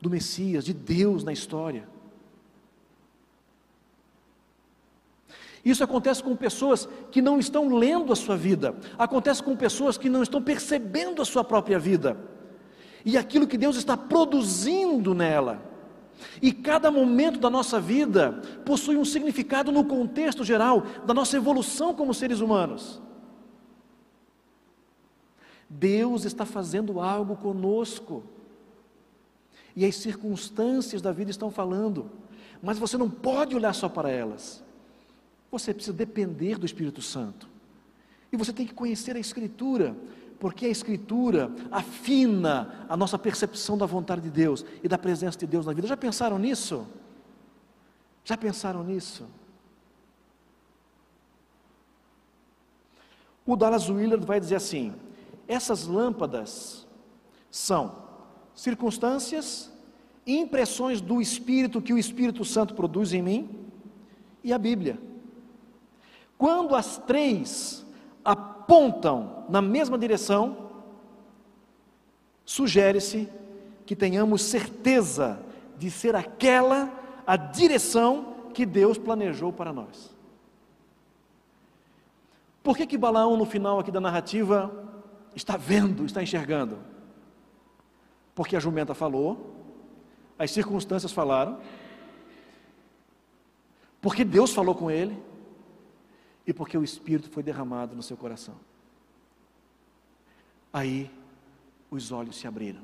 do 0.00 0.08
Messias, 0.08 0.64
de 0.64 0.72
Deus 0.72 1.24
na 1.24 1.32
história. 1.34 1.86
Isso 5.64 5.84
acontece 5.84 6.22
com 6.22 6.34
pessoas 6.34 6.88
que 7.10 7.20
não 7.20 7.38
estão 7.38 7.74
lendo 7.76 8.12
a 8.12 8.16
sua 8.16 8.36
vida, 8.36 8.74
acontece 8.98 9.42
com 9.42 9.54
pessoas 9.54 9.98
que 9.98 10.08
não 10.08 10.22
estão 10.22 10.42
percebendo 10.42 11.20
a 11.20 11.24
sua 11.24 11.44
própria 11.44 11.78
vida 11.78 12.16
e 13.04 13.16
aquilo 13.16 13.46
que 13.46 13.58
Deus 13.58 13.76
está 13.76 13.96
produzindo 13.96 15.14
nela. 15.14 15.62
E 16.40 16.52
cada 16.52 16.90
momento 16.90 17.38
da 17.38 17.48
nossa 17.48 17.80
vida 17.80 18.32
possui 18.64 18.96
um 18.96 19.04
significado 19.04 19.72
no 19.72 19.84
contexto 19.84 20.44
geral 20.44 20.82
da 21.06 21.14
nossa 21.14 21.36
evolução 21.36 21.94
como 21.94 22.12
seres 22.12 22.40
humanos. 22.40 23.00
Deus 25.68 26.24
está 26.24 26.44
fazendo 26.44 27.00
algo 27.00 27.36
conosco. 27.36 28.22
E 29.74 29.86
as 29.86 29.94
circunstâncias 29.96 31.00
da 31.00 31.12
vida 31.12 31.30
estão 31.30 31.50
falando, 31.50 32.10
mas 32.60 32.78
você 32.78 32.98
não 32.98 33.08
pode 33.08 33.54
olhar 33.54 33.72
só 33.72 33.88
para 33.88 34.10
elas. 34.10 34.64
Você 35.50 35.74
precisa 35.74 35.96
depender 35.96 36.56
do 36.56 36.66
Espírito 36.66 37.02
Santo. 37.02 37.48
E 38.32 38.36
você 38.36 38.52
tem 38.52 38.66
que 38.66 38.74
conhecer 38.74 39.16
a 39.16 39.18
Escritura 39.18 39.96
porque 40.40 40.64
a 40.64 40.70
Escritura 40.70 41.52
afina 41.70 42.86
a 42.88 42.96
nossa 42.96 43.18
percepção 43.18 43.76
da 43.76 43.84
vontade 43.84 44.22
de 44.22 44.30
Deus 44.30 44.64
e 44.82 44.88
da 44.88 44.96
presença 44.96 45.38
de 45.38 45.46
Deus 45.46 45.66
na 45.66 45.74
vida. 45.74 45.86
Já 45.86 45.96
pensaram 45.96 46.38
nisso? 46.38 46.86
Já 48.24 48.38
pensaram 48.38 48.82
nisso? 48.82 49.28
O 53.44 53.54
Dallas 53.54 53.90
Willard 53.90 54.24
vai 54.24 54.40
dizer 54.40 54.54
assim: 54.54 54.94
essas 55.46 55.86
lâmpadas 55.86 56.86
são 57.50 58.08
circunstâncias, 58.54 59.70
impressões 60.26 61.00
do 61.02 61.20
Espírito 61.20 61.82
que 61.82 61.92
o 61.92 61.98
Espírito 61.98 62.44
Santo 62.44 62.74
produz 62.74 63.12
em 63.12 63.20
mim 63.20 63.68
e 64.42 64.52
a 64.52 64.58
Bíblia. 64.58 65.09
Quando 66.40 66.74
as 66.74 66.96
três 66.96 67.84
apontam 68.24 69.44
na 69.46 69.60
mesma 69.60 69.98
direção, 69.98 70.70
sugere-se 72.46 73.28
que 73.84 73.94
tenhamos 73.94 74.40
certeza 74.40 75.38
de 75.76 75.90
ser 75.90 76.16
aquela 76.16 76.90
a 77.26 77.36
direção 77.36 78.36
que 78.54 78.64
Deus 78.64 78.96
planejou 78.96 79.52
para 79.52 79.70
nós. 79.70 80.16
Por 82.62 82.74
que 82.74 82.86
que 82.86 82.96
Balaão 82.96 83.36
no 83.36 83.44
final 83.44 83.78
aqui 83.78 83.90
da 83.90 84.00
narrativa 84.00 84.72
está 85.36 85.58
vendo, 85.58 86.06
está 86.06 86.22
enxergando? 86.22 86.78
Porque 88.34 88.56
a 88.56 88.60
jumenta 88.60 88.94
falou, 88.94 89.56
as 90.38 90.50
circunstâncias 90.52 91.12
falaram, 91.12 91.58
porque 94.00 94.24
Deus 94.24 94.54
falou 94.54 94.74
com 94.74 94.90
ele, 94.90 95.28
e 96.50 96.52
porque 96.52 96.76
o 96.76 96.82
Espírito 96.82 97.30
foi 97.30 97.44
derramado 97.44 97.94
no 97.94 98.02
seu 98.02 98.16
coração. 98.16 98.56
Aí 100.72 101.08
os 101.88 102.10
olhos 102.10 102.36
se 102.36 102.46
abriram. 102.48 102.82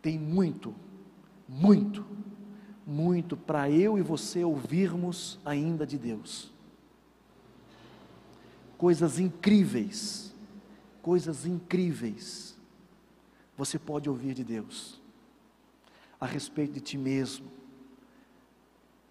Tem 0.00 0.16
muito, 0.16 0.72
muito, 1.48 2.06
muito 2.86 3.36
para 3.36 3.68
eu 3.68 3.98
e 3.98 4.02
você 4.02 4.44
ouvirmos 4.44 5.40
ainda 5.44 5.84
de 5.84 5.98
Deus. 5.98 6.52
Coisas 8.78 9.18
incríveis, 9.18 10.32
coisas 11.02 11.44
incríveis. 11.44 12.56
Você 13.56 13.80
pode 13.80 14.08
ouvir 14.08 14.32
de 14.32 14.44
Deus 14.44 15.00
a 16.20 16.26
respeito 16.26 16.74
de 16.74 16.80
ti 16.80 16.96
mesmo, 16.96 17.59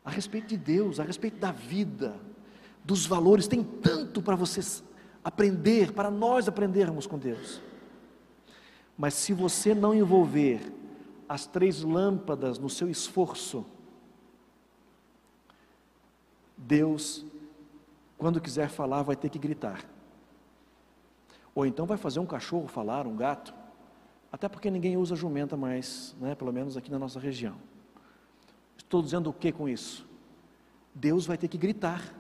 a 0.09 0.11
respeito 0.11 0.47
de 0.47 0.57
Deus, 0.57 0.99
a 0.99 1.03
respeito 1.03 1.37
da 1.37 1.51
vida, 1.51 2.19
dos 2.83 3.05
valores, 3.05 3.47
tem 3.47 3.63
tanto 3.63 4.23
para 4.23 4.35
vocês 4.35 4.83
aprender, 5.23 5.93
para 5.93 6.09
nós 6.09 6.47
aprendermos 6.47 7.05
com 7.05 7.15
Deus. 7.15 7.61
Mas 8.97 9.13
se 9.13 9.33
você 9.33 9.75
não 9.75 9.93
envolver 9.93 10.73
as 11.27 11.45
três 11.45 11.83
lâmpadas 11.83 12.57
no 12.57 12.67
seu 12.71 12.89
esforço, 12.89 13.63
Deus, 16.57 17.23
quando 18.17 18.41
quiser 18.41 18.67
falar, 18.67 19.03
vai 19.03 19.15
ter 19.15 19.29
que 19.29 19.37
gritar. 19.37 19.85
Ou 21.53 21.67
então 21.67 21.85
vai 21.85 21.97
fazer 21.97 22.19
um 22.19 22.25
cachorro 22.25 22.67
falar, 22.67 23.05
um 23.05 23.15
gato, 23.15 23.53
até 24.31 24.49
porque 24.49 24.71
ninguém 24.71 24.97
usa 24.97 25.15
jumenta 25.15 25.55
mais, 25.55 26.15
né, 26.19 26.33
pelo 26.33 26.51
menos 26.51 26.75
aqui 26.75 26.89
na 26.89 26.97
nossa 26.97 27.19
região. 27.19 27.68
Estou 28.89 29.03
dizendo 29.03 29.29
o 29.29 29.33
que 29.33 29.51
com 29.51 29.69
isso? 29.69 30.03
Deus 30.95 31.27
vai 31.27 31.37
ter 31.37 31.47
que 31.47 31.59
gritar. 31.59 32.11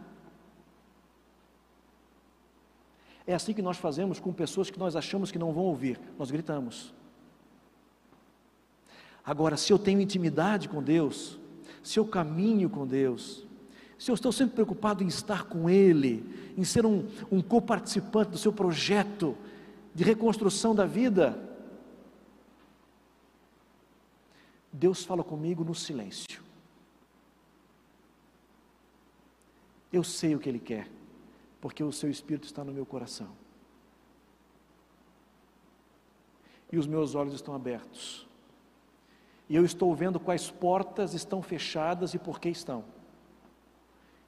É 3.25 3.33
assim 3.33 3.55
que 3.55 3.61
nós 3.63 3.77
fazemos 3.77 4.19
com 4.19 4.31
pessoas 4.31 4.69
que 4.69 4.77
nós 4.77 4.95
achamos 4.95 5.31
que 5.31 5.39
não 5.39 5.51
vão 5.51 5.63
ouvir, 5.63 5.99
nós 6.15 6.29
gritamos. 6.29 6.93
Agora, 9.25 9.57
se 9.57 9.73
eu 9.73 9.79
tenho 9.79 9.99
intimidade 9.99 10.69
com 10.69 10.83
Deus, 10.83 11.39
se 11.81 11.97
eu 11.97 12.05
caminho 12.05 12.69
com 12.69 12.85
Deus, 12.85 13.47
se 13.97 14.11
eu 14.11 14.13
estou 14.13 14.31
sempre 14.31 14.53
preocupado 14.53 15.03
em 15.03 15.07
estar 15.07 15.45
com 15.45 15.67
Ele, 15.67 16.23
em 16.55 16.63
ser 16.63 16.85
um, 16.85 17.07
um 17.31 17.41
coparticipante 17.41 18.29
do 18.29 18.37
seu 18.37 18.53
projeto 18.53 19.35
de 19.95 20.03
reconstrução 20.03 20.75
da 20.75 20.85
vida, 20.85 21.35
Deus 24.71 25.03
fala 25.03 25.23
comigo 25.23 25.63
no 25.63 25.73
silêncio. 25.73 26.47
Eu 29.91 30.03
sei 30.03 30.35
o 30.35 30.39
que 30.39 30.47
Ele 30.47 30.59
quer, 30.59 30.87
porque 31.59 31.83
o 31.83 31.91
Seu 31.91 32.09
Espírito 32.09 32.45
está 32.45 32.63
no 32.63 32.71
meu 32.71 32.85
coração. 32.85 33.29
E 36.71 36.77
os 36.77 36.85
meus 36.85 37.15
olhos 37.15 37.33
estão 37.33 37.55
abertos. 37.55 38.27
E 39.49 39.55
eu 39.55 39.65
estou 39.65 39.93
vendo 39.95 40.19
quais 40.19 40.51
portas 40.51 41.15
estão 41.15 41.41
fechadas 41.41 42.13
e 42.13 42.19
por 42.19 42.39
que 42.39 42.49
estão. 42.49 42.85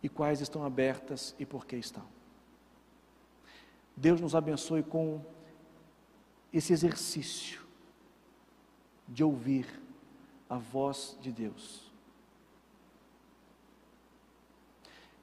E 0.02 0.10
quais 0.10 0.42
estão 0.42 0.66
abertas 0.66 1.36
e 1.38 1.46
por 1.46 1.66
que 1.68 1.76
estão. 1.76 2.04
Deus 3.96 4.20
nos 4.20 4.34
abençoe 4.34 4.82
com 4.82 5.24
esse 6.52 6.74
exercício 6.74 7.62
de 9.08 9.24
ouvir 9.24 9.68
a 10.50 10.58
voz 10.58 11.16
de 11.22 11.32
Deus. 11.32 11.91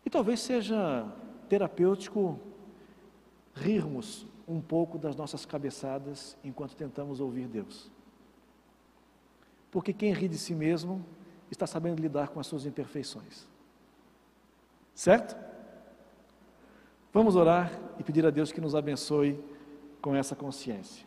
E 0.08 0.10
talvez 0.10 0.40
seja 0.40 1.06
terapêutico 1.50 2.40
rirmos 3.54 4.26
um 4.48 4.58
pouco 4.58 4.96
das 4.96 5.14
nossas 5.14 5.44
cabeçadas 5.44 6.34
enquanto 6.42 6.74
tentamos 6.74 7.20
ouvir 7.20 7.46
Deus. 7.46 7.90
Porque 9.70 9.92
quem 9.92 10.14
ri 10.14 10.26
de 10.26 10.38
si 10.38 10.54
mesmo 10.54 11.04
está 11.50 11.66
sabendo 11.66 12.00
lidar 12.00 12.28
com 12.28 12.40
as 12.40 12.46
suas 12.46 12.64
imperfeições. 12.64 13.46
Certo? 14.94 15.36
Vamos 17.12 17.36
orar 17.36 17.70
e 17.98 18.02
pedir 18.02 18.24
a 18.24 18.30
Deus 18.30 18.50
que 18.50 18.62
nos 18.62 18.74
abençoe 18.74 19.38
com 20.00 20.16
essa 20.16 20.34
consciência. 20.34 21.06